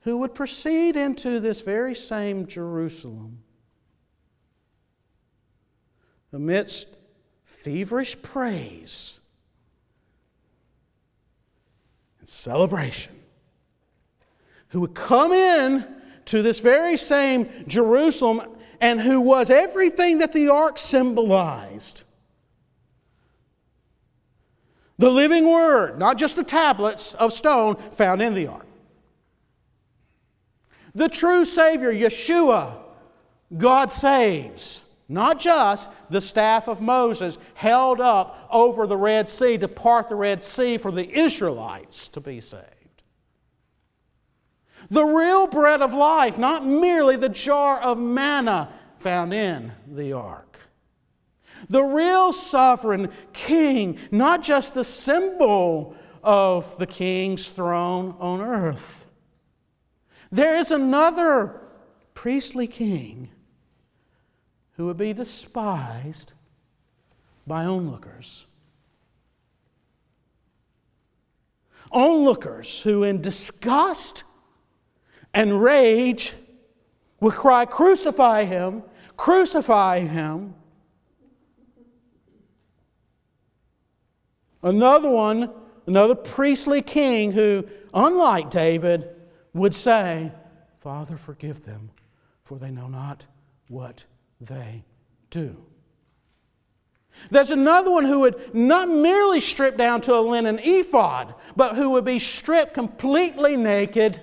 who 0.00 0.16
would 0.18 0.34
proceed 0.34 0.96
into 0.96 1.40
this 1.40 1.60
very 1.60 1.94
same 1.94 2.46
Jerusalem 2.46 3.42
amidst 6.32 6.88
feverish 7.44 8.20
praise 8.22 9.20
and 12.19 12.19
celebration 12.30 13.14
who 14.68 14.80
would 14.80 14.94
come 14.94 15.32
in 15.32 15.84
to 16.26 16.42
this 16.42 16.60
very 16.60 16.96
same 16.96 17.48
Jerusalem 17.66 18.42
and 18.80 19.00
who 19.00 19.20
was 19.20 19.50
everything 19.50 20.18
that 20.18 20.32
the 20.32 20.48
ark 20.48 20.78
symbolized. 20.78 22.04
The 24.98 25.10
living 25.10 25.50
word, 25.50 25.98
not 25.98 26.18
just 26.18 26.36
the 26.36 26.44
tablets 26.44 27.14
of 27.14 27.32
stone 27.32 27.76
found 27.76 28.22
in 28.22 28.34
the 28.34 28.46
ark. 28.46 28.66
The 30.94 31.08
true 31.08 31.44
Savior, 31.44 31.92
Yeshua, 31.92 32.76
God 33.56 33.90
saves. 33.90 34.84
Not 35.10 35.40
just 35.40 35.90
the 36.08 36.20
staff 36.20 36.68
of 36.68 36.80
Moses 36.80 37.40
held 37.54 38.00
up 38.00 38.46
over 38.48 38.86
the 38.86 38.96
Red 38.96 39.28
Sea 39.28 39.58
to 39.58 39.66
part 39.66 40.08
the 40.08 40.14
Red 40.14 40.40
Sea 40.44 40.78
for 40.78 40.92
the 40.92 41.10
Israelites 41.18 42.06
to 42.10 42.20
be 42.20 42.40
saved. 42.40 42.64
The 44.88 45.04
real 45.04 45.48
bread 45.48 45.82
of 45.82 45.92
life, 45.92 46.38
not 46.38 46.64
merely 46.64 47.16
the 47.16 47.28
jar 47.28 47.80
of 47.80 47.98
manna 47.98 48.72
found 49.00 49.34
in 49.34 49.72
the 49.88 50.12
ark. 50.12 50.60
The 51.68 51.82
real 51.82 52.32
sovereign 52.32 53.10
king, 53.32 53.98
not 54.12 54.44
just 54.44 54.74
the 54.74 54.84
symbol 54.84 55.96
of 56.22 56.78
the 56.78 56.86
king's 56.86 57.48
throne 57.48 58.14
on 58.20 58.40
earth. 58.40 59.08
There 60.30 60.56
is 60.56 60.70
another 60.70 61.60
priestly 62.14 62.68
king 62.68 63.30
who 64.80 64.86
would 64.86 64.96
be 64.96 65.12
despised 65.12 66.32
by 67.46 67.66
onlookers. 67.66 68.46
Onlookers 71.92 72.80
who, 72.80 73.02
in 73.02 73.20
disgust 73.20 74.24
and 75.34 75.60
rage, 75.60 76.32
would 77.20 77.34
cry, 77.34 77.66
Crucify 77.66 78.44
him, 78.44 78.82
crucify 79.18 79.98
him. 79.98 80.54
Another 84.62 85.10
one, 85.10 85.50
another 85.86 86.14
priestly 86.14 86.80
king 86.80 87.32
who, 87.32 87.68
unlike 87.92 88.48
David, 88.48 89.10
would 89.52 89.74
say, 89.74 90.32
Father, 90.78 91.18
forgive 91.18 91.66
them, 91.66 91.90
for 92.44 92.58
they 92.58 92.70
know 92.70 92.88
not 92.88 93.26
what 93.68 94.06
they 94.40 94.84
do. 95.30 95.56
There's 97.30 97.50
another 97.50 97.90
one 97.90 98.04
who 98.04 98.20
would 98.20 98.54
not 98.54 98.88
merely 98.88 99.40
strip 99.40 99.76
down 99.76 100.00
to 100.02 100.14
a 100.14 100.20
linen 100.20 100.58
ephod, 100.62 101.34
but 101.56 101.76
who 101.76 101.90
would 101.90 102.04
be 102.04 102.18
stripped 102.18 102.72
completely 102.72 103.56
naked 103.56 104.22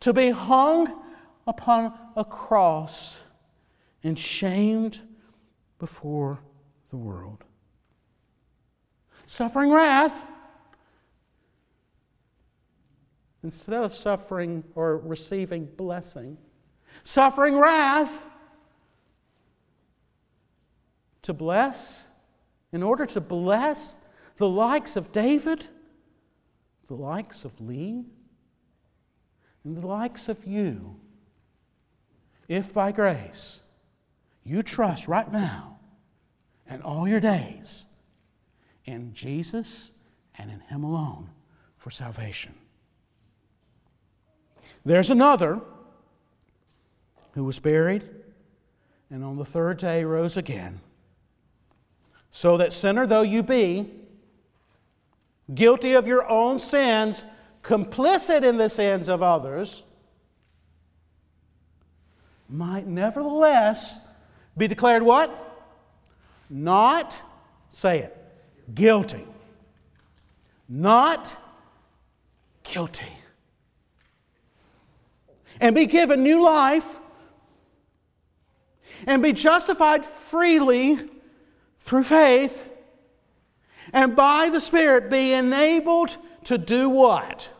to 0.00 0.12
be 0.12 0.30
hung 0.30 1.02
upon 1.46 1.98
a 2.16 2.24
cross 2.24 3.20
and 4.02 4.18
shamed 4.18 5.00
before 5.78 6.40
the 6.90 6.96
world. 6.96 7.44
Suffering 9.26 9.70
wrath 9.72 10.22
instead 13.42 13.82
of 13.82 13.94
suffering 13.94 14.64
or 14.74 14.98
receiving 14.98 15.64
blessing 15.64 16.36
suffering 17.02 17.56
wrath 17.58 18.24
to 21.22 21.32
bless, 21.32 22.06
in 22.72 22.82
order 22.82 23.06
to 23.06 23.20
bless 23.20 23.96
the 24.36 24.48
likes 24.48 24.96
of 24.96 25.10
David, 25.10 25.66
the 26.86 26.94
likes 26.94 27.44
of 27.44 27.60
Lee, 27.60 28.04
and 29.64 29.76
the 29.76 29.86
likes 29.86 30.28
of 30.28 30.44
you, 30.44 31.00
if 32.46 32.74
by 32.74 32.92
grace 32.92 33.60
you 34.42 34.62
trust 34.62 35.08
right 35.08 35.32
now 35.32 35.78
and 36.68 36.82
all 36.82 37.08
your 37.08 37.20
days 37.20 37.86
in 38.84 39.14
Jesus 39.14 39.92
and 40.36 40.50
in 40.50 40.60
Him 40.60 40.84
alone 40.84 41.30
for 41.78 41.90
salvation. 41.90 42.54
There's 44.84 45.10
another 45.10 45.62
who 47.34 47.44
was 47.44 47.58
buried, 47.58 48.08
and 49.10 49.24
on 49.24 49.36
the 49.36 49.44
third 49.44 49.76
day 49.78 50.04
rose 50.04 50.36
again. 50.36 50.80
So 52.30 52.56
that, 52.56 52.72
sinner 52.72 53.06
though 53.06 53.22
you 53.22 53.42
be, 53.42 53.90
guilty 55.52 55.94
of 55.94 56.06
your 56.06 56.28
own 56.28 56.58
sins, 56.58 57.24
complicit 57.62 58.44
in 58.44 58.56
the 58.56 58.68
sins 58.68 59.08
of 59.08 59.22
others, 59.22 59.82
might 62.48 62.86
nevertheless 62.86 63.98
be 64.56 64.68
declared 64.68 65.02
what? 65.02 65.40
Not, 66.48 67.20
say 67.70 67.98
it, 68.00 68.16
guilty. 68.74 69.26
Not 70.68 71.36
guilty. 72.62 73.12
And 75.60 75.74
be 75.74 75.86
given 75.86 76.22
new 76.22 76.42
life 76.44 77.00
and 79.06 79.22
be 79.22 79.32
justified 79.32 80.04
freely 80.04 80.98
through 81.78 82.04
faith, 82.04 82.70
and 83.92 84.16
by 84.16 84.48
the 84.50 84.60
Spirit 84.60 85.10
be 85.10 85.32
enabled 85.32 86.16
to 86.44 86.58
do 86.58 86.88
what? 86.88 87.52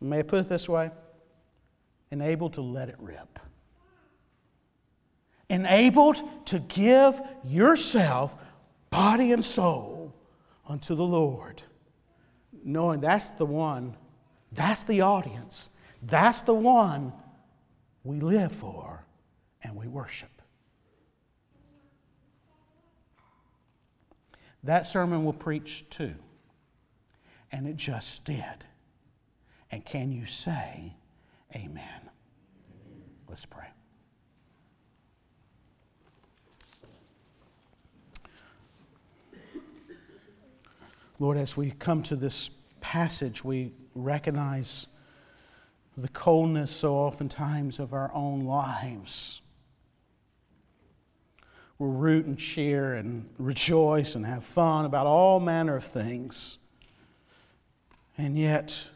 May 0.00 0.18
I 0.18 0.22
put 0.22 0.40
it 0.40 0.48
this 0.48 0.68
way? 0.68 0.90
Enabled 2.10 2.54
to 2.54 2.62
let 2.62 2.88
it 2.88 2.96
rip. 2.98 3.38
Enabled 5.48 6.22
to 6.46 6.58
give 6.58 7.20
yourself, 7.44 8.36
body 8.90 9.32
and 9.32 9.44
soul, 9.44 10.14
unto 10.68 10.94
the 10.94 11.04
Lord. 11.04 11.62
Knowing 12.64 13.00
that's 13.00 13.30
the 13.32 13.46
one, 13.46 13.96
that's 14.52 14.82
the 14.82 15.00
audience 15.00 15.70
that's 16.02 16.42
the 16.42 16.54
one 16.54 17.12
we 18.04 18.20
live 18.20 18.52
for 18.52 19.04
and 19.62 19.74
we 19.76 19.88
worship. 19.88 20.30
That 24.62 24.86
sermon 24.86 25.24
will 25.24 25.32
preach 25.32 25.88
too. 25.90 26.14
And 27.52 27.66
it 27.66 27.76
just 27.76 28.24
did. 28.24 28.64
And 29.70 29.84
can 29.84 30.10
you 30.10 30.26
say 30.26 30.96
amen? 31.54 32.10
Let's 33.28 33.46
pray. 33.46 33.66
Lord, 41.18 41.38
as 41.38 41.56
we 41.56 41.70
come 41.70 42.02
to 42.04 42.16
this 42.16 42.50
passage, 42.80 43.42
we 43.42 43.72
recognize 43.94 44.86
the 45.96 46.08
coldness 46.08 46.70
so 46.70 46.94
oftentimes 46.94 47.78
of 47.78 47.92
our 47.94 48.10
own 48.12 48.40
lives. 48.40 49.40
We'll 51.78 51.90
root 51.90 52.26
and 52.26 52.38
cheer 52.38 52.94
and 52.94 53.28
rejoice 53.38 54.14
and 54.14 54.24
have 54.24 54.44
fun 54.44 54.84
about 54.84 55.06
all 55.06 55.40
manner 55.40 55.76
of 55.76 55.84
things. 55.84 56.58
and 58.18 58.38
yet 58.38 58.88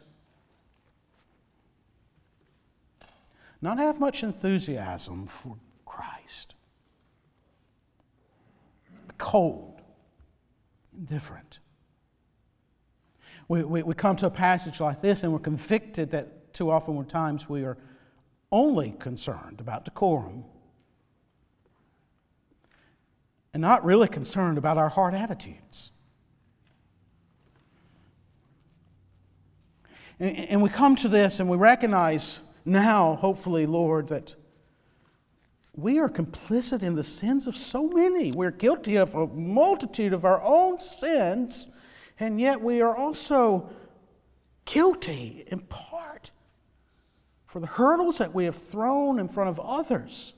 not 3.61 3.77
have 3.77 3.99
much 3.99 4.23
enthusiasm 4.23 5.27
for 5.27 5.57
Christ. 5.85 6.55
Cold, 9.19 9.79
indifferent. 10.97 11.59
We, 13.47 13.63
we, 13.63 13.83
we 13.83 13.93
come 13.93 14.15
to 14.15 14.25
a 14.25 14.31
passage 14.31 14.79
like 14.79 15.01
this 15.01 15.23
and 15.23 15.31
we're 15.31 15.37
convicted 15.37 16.09
that 16.11 16.40
too 16.53 16.71
often 16.71 17.03
times 17.05 17.49
we 17.49 17.63
are 17.63 17.77
only 18.51 18.91
concerned 18.91 19.59
about 19.59 19.85
decorum 19.85 20.43
and 23.53 23.61
not 23.61 23.83
really 23.83 24.07
concerned 24.07 24.57
about 24.57 24.77
our 24.77 24.89
heart 24.89 25.13
attitudes. 25.13 25.91
And, 30.19 30.37
and 30.37 30.61
we 30.61 30.69
come 30.69 30.95
to 30.97 31.07
this 31.07 31.39
and 31.39 31.49
we 31.49 31.57
recognize 31.57 32.41
now, 32.63 33.15
hopefully, 33.15 33.65
Lord, 33.65 34.09
that 34.09 34.35
we 35.75 35.99
are 35.99 36.09
complicit 36.09 36.83
in 36.83 36.95
the 36.95 37.03
sins 37.03 37.47
of 37.47 37.57
so 37.57 37.87
many. 37.87 38.31
We're 38.31 38.51
guilty 38.51 38.97
of 38.97 39.15
a 39.15 39.27
multitude 39.27 40.13
of 40.13 40.25
our 40.25 40.41
own 40.41 40.79
sins 40.79 41.69
and 42.19 42.39
yet 42.39 42.61
we 42.61 42.81
are 42.81 42.95
also 42.95 43.69
guilty 44.65 45.43
in 45.47 45.59
part 45.61 46.31
for 47.51 47.59
the 47.59 47.67
hurdles 47.67 48.17
that 48.19 48.33
we 48.33 48.45
have 48.45 48.55
thrown 48.55 49.19
in 49.19 49.27
front 49.27 49.49
of 49.49 49.59
others. 49.59 50.31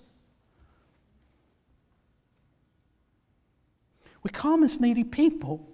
We 4.23 4.31
come 4.31 4.63
as 4.63 4.79
needy 4.79 5.03
people. 5.03 5.69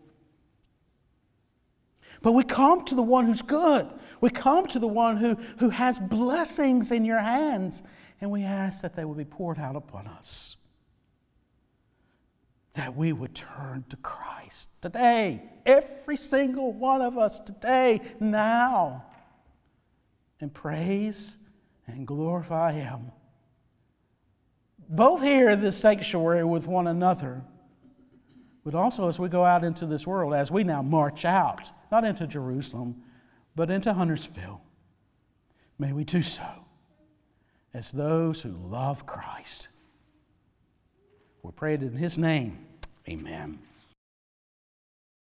But 2.21 2.33
we 2.33 2.43
come 2.43 2.83
to 2.83 2.93
the 2.93 3.01
one 3.01 3.25
who's 3.25 3.41
good. 3.41 3.87
We 4.19 4.29
come 4.29 4.67
to 4.67 4.79
the 4.79 4.87
one 4.87 5.15
who, 5.15 5.35
who 5.59 5.69
has 5.69 5.97
blessings 5.97 6.91
in 6.91 7.05
your 7.05 7.19
hands, 7.19 7.83
and 8.19 8.31
we 8.31 8.43
ask 8.43 8.81
that 8.81 8.97
they 8.97 9.05
will 9.05 9.15
be 9.15 9.23
poured 9.23 9.59
out 9.59 9.77
upon 9.77 10.07
us 10.07 10.57
that 12.73 12.95
we 12.95 13.11
would 13.13 13.33
turn 13.33 13.83
to 13.89 13.97
Christ 13.97 14.69
today, 14.81 15.41
every 15.65 16.15
single 16.15 16.71
one 16.71 17.01
of 17.01 17.17
us 17.17 17.39
today, 17.39 17.99
now, 18.19 19.05
and 20.41 20.53
praise 20.53 21.37
and 21.87 22.07
glorify 22.07 22.71
Him. 22.71 23.11
Both 24.87 25.21
here 25.21 25.49
in 25.51 25.61
this 25.61 25.77
sanctuary 25.77 26.43
with 26.43 26.67
one 26.67 26.87
another, 26.87 27.43
but 28.63 28.73
also 28.73 29.07
as 29.07 29.19
we 29.19 29.29
go 29.29 29.45
out 29.45 29.63
into 29.63 29.85
this 29.85 30.07
world, 30.07 30.33
as 30.33 30.51
we 30.51 30.63
now 30.63 30.81
march 30.81 31.25
out, 31.25 31.71
not 31.91 32.03
into 32.03 32.25
Jerusalem, 32.27 33.03
but 33.55 33.69
into 33.69 33.93
Huntersville. 33.93 34.61
May 35.77 35.93
we 35.93 36.03
do 36.03 36.21
so 36.21 36.47
as 37.73 37.91
those 37.91 38.41
who 38.41 38.49
love 38.49 39.05
Christ. 39.05 39.69
We 41.43 41.51
pray 41.51 41.75
it 41.75 41.83
in 41.83 41.93
His 41.93 42.17
name. 42.17 42.65
Amen. 43.07 43.59